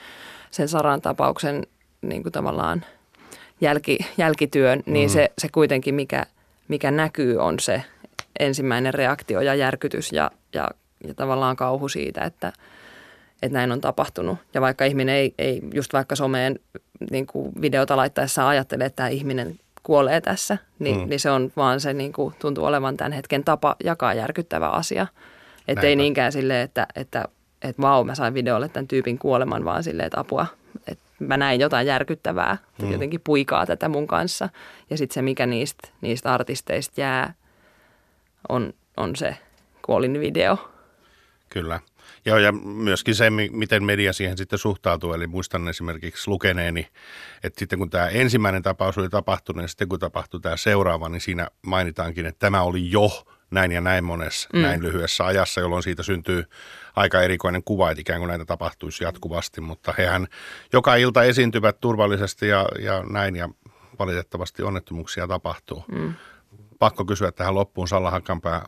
sen 0.50 0.68
Saran 0.68 1.00
tapauksen 1.00 1.66
niin 2.02 2.22
kuin 2.22 2.32
tavallaan 2.32 2.84
jälki, 3.60 3.98
jälkityön, 4.18 4.78
niin 4.78 4.86
mm. 4.86 4.92
niin 4.92 5.10
se, 5.10 5.30
se 5.38 5.48
kuitenkin, 5.52 5.94
mikä, 5.94 6.26
mikä 6.68 6.90
näkyy, 6.90 7.36
on 7.38 7.60
se 7.60 7.82
ensimmäinen 8.38 8.94
reaktio 8.94 9.40
ja 9.40 9.54
järkytys 9.54 10.12
ja, 10.12 10.30
ja, 10.52 10.68
ja 11.06 11.14
tavallaan 11.14 11.56
kauhu 11.56 11.88
siitä, 11.88 12.20
että, 12.20 12.52
että 13.42 13.58
näin 13.58 13.72
on 13.72 13.80
tapahtunut. 13.80 14.38
Ja 14.54 14.60
vaikka 14.60 14.84
ihminen 14.84 15.14
ei, 15.14 15.34
ei 15.38 15.62
just 15.74 15.92
vaikka 15.92 16.16
someen 16.16 16.58
niin 17.10 17.26
kuin 17.26 17.52
videota 17.60 17.96
laittaessa 17.96 18.48
ajattelee, 18.48 18.86
että 18.86 18.96
tämä 18.96 19.08
ihminen 19.08 19.60
kuolee 19.82 20.20
tässä, 20.20 20.58
niin, 20.78 21.00
mm. 21.00 21.08
niin 21.08 21.20
se 21.20 21.30
on 21.30 21.52
vaan 21.56 21.80
se 21.80 21.92
niin 21.92 22.12
kuin, 22.12 22.34
tuntuu 22.38 22.64
olevan 22.64 22.96
tämän 22.96 23.12
hetken 23.12 23.44
tapa 23.44 23.76
jakaa 23.84 24.14
järkyttävä 24.14 24.68
asia. 24.68 25.06
Että 25.68 25.86
ei 25.86 25.96
niinkään 25.96 26.32
silleen, 26.32 26.60
että, 26.60 26.86
että, 26.94 27.24
että 27.62 27.82
vau, 27.82 28.04
mä 28.04 28.14
sain 28.14 28.34
videolle 28.34 28.68
tämän 28.68 28.88
tyypin 28.88 29.18
kuoleman, 29.18 29.64
vaan 29.64 29.84
silleen, 29.84 30.06
että 30.06 30.20
apua, 30.20 30.46
että 30.86 31.04
mä 31.18 31.36
näin 31.36 31.60
jotain 31.60 31.86
järkyttävää, 31.86 32.58
mm. 32.82 32.92
jotenkin 32.92 33.20
puikaa 33.20 33.66
tätä 33.66 33.88
mun 33.88 34.06
kanssa. 34.06 34.48
Ja 34.90 34.98
sitten 34.98 35.14
se, 35.14 35.22
mikä 35.22 35.46
niistä, 35.46 35.88
niistä 36.00 36.34
artisteista 36.34 37.00
jää, 37.00 37.34
on, 38.48 38.72
on 38.96 39.16
se 39.16 39.36
kuolin 39.82 40.20
video. 40.20 40.70
Kyllä. 41.48 41.80
Joo, 42.24 42.38
ja 42.38 42.52
myöskin 42.52 43.14
se, 43.14 43.30
miten 43.50 43.84
media 43.84 44.12
siihen 44.12 44.38
sitten 44.38 44.58
suhtautuu. 44.58 45.12
Eli 45.12 45.26
muistan 45.26 45.68
esimerkiksi 45.68 46.30
lukeneeni, 46.30 46.88
että 47.42 47.58
sitten 47.58 47.78
kun 47.78 47.90
tämä 47.90 48.08
ensimmäinen 48.08 48.62
tapaus 48.62 48.98
oli 48.98 49.08
tapahtunut, 49.08 49.62
ja 49.62 49.68
sitten 49.68 49.88
kun 49.88 49.98
tapahtui 49.98 50.40
tämä 50.40 50.56
seuraava, 50.56 51.08
niin 51.08 51.20
siinä 51.20 51.48
mainitaankin, 51.66 52.26
että 52.26 52.38
tämä 52.38 52.62
oli 52.62 52.90
jo 52.90 53.10
näin 53.50 53.72
ja 53.72 53.80
näin 53.80 54.04
monessa, 54.04 54.48
mm. 54.52 54.60
näin 54.60 54.82
lyhyessä 54.82 55.26
ajassa, 55.26 55.60
jolloin 55.60 55.82
siitä 55.82 56.02
syntyy 56.02 56.44
aika 56.96 57.22
erikoinen 57.22 57.62
kuva, 57.64 57.90
että 57.90 58.00
ikään 58.00 58.20
kuin 58.20 58.28
näitä 58.28 58.44
tapahtuisi 58.44 59.04
jatkuvasti. 59.04 59.60
Mutta 59.60 59.94
hehän 59.98 60.26
joka 60.72 60.96
ilta 60.96 61.22
esiintyvät 61.22 61.80
turvallisesti 61.80 62.48
ja, 62.48 62.66
ja 62.78 63.04
näin, 63.10 63.36
ja 63.36 63.48
valitettavasti 63.98 64.62
onnettomuuksia 64.62 65.28
tapahtuu. 65.28 65.84
Mm. 65.92 66.14
Pakko 66.78 67.04
kysyä 67.04 67.32
tähän 67.32 67.54
loppuun, 67.54 67.88
Salla 67.88 68.10
Hakanpää, 68.10 68.66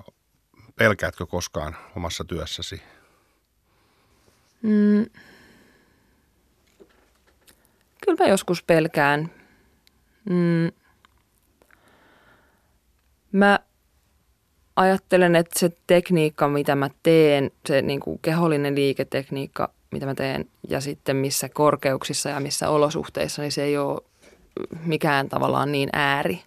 pelkäätkö 0.76 1.26
koskaan 1.26 1.76
omassa 1.96 2.24
työssäsi 2.24 2.82
Mm. 4.62 5.06
Kyllä 8.04 8.24
mä 8.24 8.28
joskus 8.28 8.62
pelkään. 8.62 9.30
Mm. 10.30 10.72
Mä 13.32 13.58
ajattelen, 14.76 15.36
että 15.36 15.58
se 15.58 15.70
tekniikka, 15.86 16.48
mitä 16.48 16.74
mä 16.74 16.90
teen, 17.02 17.50
se 17.66 17.82
niin 17.82 18.00
kuin 18.00 18.18
kehollinen 18.22 18.74
liiketekniikka, 18.74 19.70
mitä 19.90 20.06
mä 20.06 20.14
teen, 20.14 20.48
ja 20.68 20.80
sitten 20.80 21.16
missä 21.16 21.48
korkeuksissa 21.48 22.28
ja 22.28 22.40
missä 22.40 22.68
olosuhteissa, 22.68 23.42
niin 23.42 23.52
se 23.52 23.62
ei 23.62 23.78
ole 23.78 24.00
mikään 24.84 25.28
tavallaan 25.28 25.72
niin 25.72 25.88
ääri, 25.92 26.42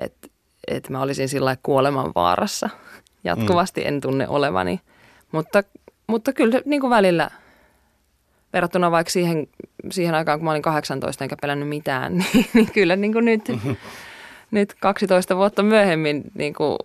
että, 0.00 0.28
että 0.68 0.92
mä 0.92 1.02
olisin 1.02 1.28
sillä 1.28 1.56
kuoleman 1.62 2.12
vaarassa. 2.14 2.70
Jatkuvasti 3.24 3.86
en 3.86 4.00
tunne 4.00 4.28
olevani, 4.28 4.80
mutta 5.32 5.62
mutta 6.06 6.32
kyllä 6.32 6.60
niin 6.64 6.80
kuin 6.80 6.90
välillä 6.90 7.30
verrattuna 8.52 8.90
vaikka 8.90 9.10
siihen, 9.10 9.48
siihen 9.90 10.14
aikaan, 10.14 10.38
kun 10.38 10.44
mä 10.44 10.50
olin 10.50 10.62
18 10.62 11.24
enkä 11.24 11.36
pelännyt 11.40 11.68
mitään, 11.68 12.18
niin, 12.18 12.46
niin 12.54 12.72
kyllä 12.72 12.96
niin 12.96 13.12
kuin 13.12 13.24
nyt, 13.24 13.48
mm-hmm. 13.48 13.76
nyt 14.50 14.74
12 14.80 15.36
vuotta 15.36 15.62
myöhemmin 15.62 16.22
niin 16.34 16.54
kuin, 16.54 16.78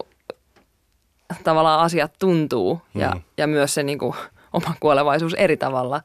tavallaan 1.43 1.79
asiat 1.79 2.11
tuntuu 2.19 2.81
ja, 2.95 3.11
mm. 3.11 3.21
ja 3.37 3.47
myös 3.47 3.73
se 3.73 3.83
niin 3.83 3.99
kuin, 3.99 4.13
oma 4.53 4.75
kuolevaisuus 4.79 5.33
eri 5.33 5.57
tavalla 5.57 6.01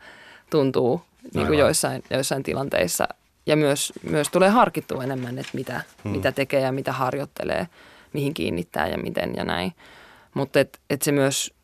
tuntuu 0.51 1.03
niin 1.35 1.47
kuin 1.47 1.59
joissain, 1.59 2.03
joissain 2.11 2.43
tilanteissa. 2.43 3.09
Ja 3.47 3.57
myös, 3.57 3.93
myös 4.11 4.29
tulee 4.29 4.49
harkittua 4.49 5.05
enemmän, 5.05 5.39
että 5.39 5.53
mitä, 5.55 5.81
mm. 6.05 6.11
mitä 6.11 6.33
tekee 6.33 6.61
ja 6.61 6.73
mitä 6.73 6.93
harjoittelee, 6.93 7.69
mihin 8.13 8.35
kiinnittää 8.35 8.89
ja 8.89 8.99
miten 8.99 9.35
ja 9.37 9.45
näin. 9.45 9.73
Mutta 10.35 10.61
et, 10.61 10.81
et 10.91 11.03
se 11.03 11.13
myös 11.13 11.55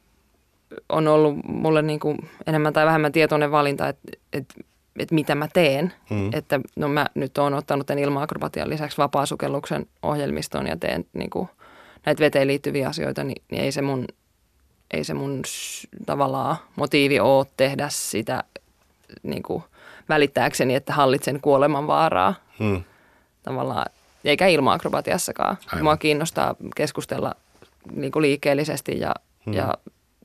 on 0.88 1.08
ollut 1.08 1.36
mulle 1.44 1.82
niin 1.82 2.00
kuin 2.00 2.30
enemmän 2.46 2.72
tai 2.72 2.86
vähemmän 2.86 3.12
tietoinen 3.12 3.50
valinta, 3.50 3.88
että, 3.88 4.08
että, 4.32 4.54
että 4.98 5.14
mitä 5.14 5.34
mä 5.34 5.48
teen. 5.52 5.92
Mm. 6.10 6.30
Että 6.32 6.60
no 6.76 6.88
mä 6.88 7.06
nyt 7.14 7.38
oon 7.38 7.54
ottanut 7.54 7.86
tämän 7.86 8.02
ilma-akrobatian 8.02 8.70
lisäksi 8.70 8.98
vapaasukelluksen 8.98 9.86
ohjelmiston 10.02 10.66
ja 10.66 10.76
teen 10.76 11.04
niin 11.12 11.30
kuin 11.30 11.48
näitä 12.06 12.20
veteen 12.20 12.48
liittyviä 12.48 12.88
asioita, 12.88 13.24
niin, 13.24 13.42
niin 13.50 13.62
ei 13.62 13.72
se 13.72 13.82
mun, 13.82 14.04
ei 14.90 15.04
se 15.04 15.14
mun 15.14 15.42
tavallaan 16.06 16.56
motiivi 16.76 17.20
ole 17.20 17.46
tehdä 17.56 17.88
sitä 17.88 18.44
niin 19.22 19.42
kuin 19.42 19.62
välittääkseni, 20.08 20.74
että 20.74 20.92
hallitsen 20.92 21.40
kuoleman 21.40 21.86
vaaraa. 21.86 22.34
Mm. 22.58 22.82
Tavallaan, 23.42 23.86
eikä 24.24 24.46
ilma-akrobatiassakaan. 24.46 25.56
Mua 25.82 25.96
kiinnostaa 25.96 26.54
keskustella 26.76 27.34
niin 27.94 28.12
kuin 28.12 28.22
liikkeellisesti 28.22 29.00
ja, 29.00 29.14
mm. 29.46 29.52
ja 29.52 29.74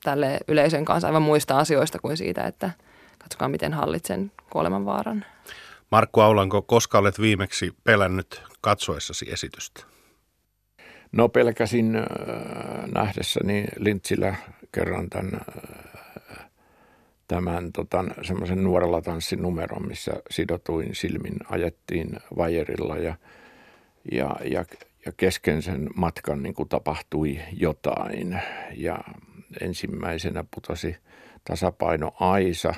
tälle 0.03 0.39
yleisön 0.47 0.85
kanssa 0.85 1.07
aivan 1.07 1.21
muista 1.21 1.59
asioista 1.59 1.99
kuin 1.99 2.17
siitä, 2.17 2.43
että 2.43 2.71
katsokaa 3.17 3.49
miten 3.49 3.73
hallitsen 3.73 4.31
kuolemanvaaran. 4.49 5.25
Markku 5.91 6.19
Aulanko, 6.19 6.61
koska 6.61 6.97
olet 6.97 7.21
viimeksi 7.21 7.73
pelännyt 7.83 8.41
katsoessasi 8.61 9.31
esitystä? 9.31 9.83
No 11.11 11.29
pelkäsin 11.29 11.95
äh, 11.95 12.03
nähdessäni 12.95 13.65
Lintsillä 13.77 14.35
kerran 14.71 15.09
tämän, 15.09 15.31
äh, 15.33 16.49
tämän 17.27 17.71
tota, 17.71 18.05
semmoisen 18.21 18.63
nuorella 18.63 19.01
tanssin 19.01 19.41
numeron, 19.41 19.87
missä 19.87 20.11
sidotuin 20.31 20.95
silmin 20.95 21.35
ajettiin 21.49 22.19
vajerilla 22.37 22.97
ja, 22.97 23.15
ja, 24.11 24.35
ja, 24.45 24.65
ja 25.05 25.11
kesken 25.17 25.61
sen 25.61 25.89
matkan 25.95 26.43
niin 26.43 26.53
kuin 26.53 26.69
tapahtui 26.69 27.39
jotain. 27.53 28.41
Ja 28.75 28.99
ensimmäisenä 29.61 30.45
putosi 30.55 30.95
tasapaino 31.43 32.11
Aisa 32.19 32.73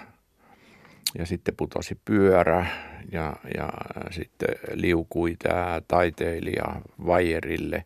ja 1.18 1.26
sitten 1.26 1.56
putosi 1.56 2.00
pyörä 2.06 2.66
ja, 3.12 3.36
ja 3.58 3.70
sitten 4.12 4.50
liukui 4.74 5.36
tämä 5.44 5.82
taiteilija 5.88 6.82
vajerille 7.06 7.86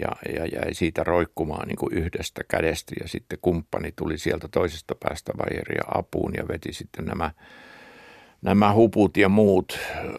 ja, 0.00 0.32
ja 0.34 0.46
jäi 0.46 0.74
siitä 0.74 1.04
roikkumaan 1.04 1.68
niin 1.68 1.76
kuin 1.76 1.92
yhdestä 1.92 2.44
kädestä 2.48 2.94
ja 3.00 3.08
sitten 3.08 3.38
kumppani 3.42 3.92
tuli 3.96 4.18
sieltä 4.18 4.48
toisesta 4.48 4.94
päästä 4.94 5.32
vajeria 5.38 5.84
apuun 5.94 6.32
ja 6.36 6.48
veti 6.48 6.72
sitten 6.72 7.04
nämä, 7.04 7.30
nämä 8.42 8.72
huput 8.72 9.16
ja 9.16 9.28
muut 9.28 9.78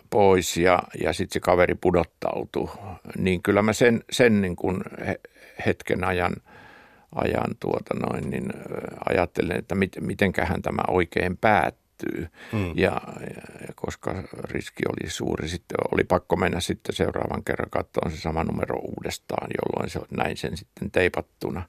pois 0.09 0.57
ja, 0.57 0.83
ja 1.03 1.13
sitten 1.13 1.33
se 1.33 1.39
kaveri 1.39 1.75
pudottautui. 1.75 2.69
Niin 3.17 3.43
kyllä 3.43 3.61
mä 3.61 3.73
sen, 3.73 4.03
sen 4.11 4.41
niin 4.41 4.55
kuin 4.55 4.83
hetken 5.65 6.03
ajan, 6.03 6.35
ajan 7.15 7.55
tuota 7.59 7.93
noin, 7.93 8.29
niin 8.29 8.53
ajattelen, 9.09 9.57
että 9.57 9.75
mit, 9.75 9.91
mitenköhän 9.99 10.61
tämä 10.61 10.81
oikein 10.87 11.37
päättyy. 11.37 12.27
Mm. 12.51 12.73
Ja, 12.75 13.01
ja 13.67 13.73
koska 13.75 14.23
riski 14.43 14.83
oli 14.89 15.09
suuri, 15.09 15.47
sitten 15.47 15.77
oli 15.91 16.03
pakko 16.03 16.35
mennä 16.35 16.59
sitten 16.59 16.95
seuraavan 16.95 17.43
kerran 17.43 17.69
katsomaan 17.69 18.11
se 18.11 18.21
sama 18.21 18.43
numero 18.43 18.79
uudestaan, 18.79 19.47
jolloin 19.61 19.89
se 19.89 19.99
näin 20.09 20.37
sen 20.37 20.57
sitten 20.57 20.91
teipattuna. 20.91 21.63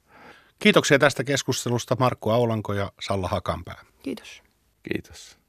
Kiitoksia 0.59 0.99
tästä 0.99 1.23
keskustelusta 1.23 1.95
Markku 1.99 2.29
Aulanko 2.29 2.73
ja 2.73 2.91
Salla 3.01 3.27
Hakanpää. 3.27 3.85
Kiitos. 4.03 4.43
Kiitos. 4.83 5.42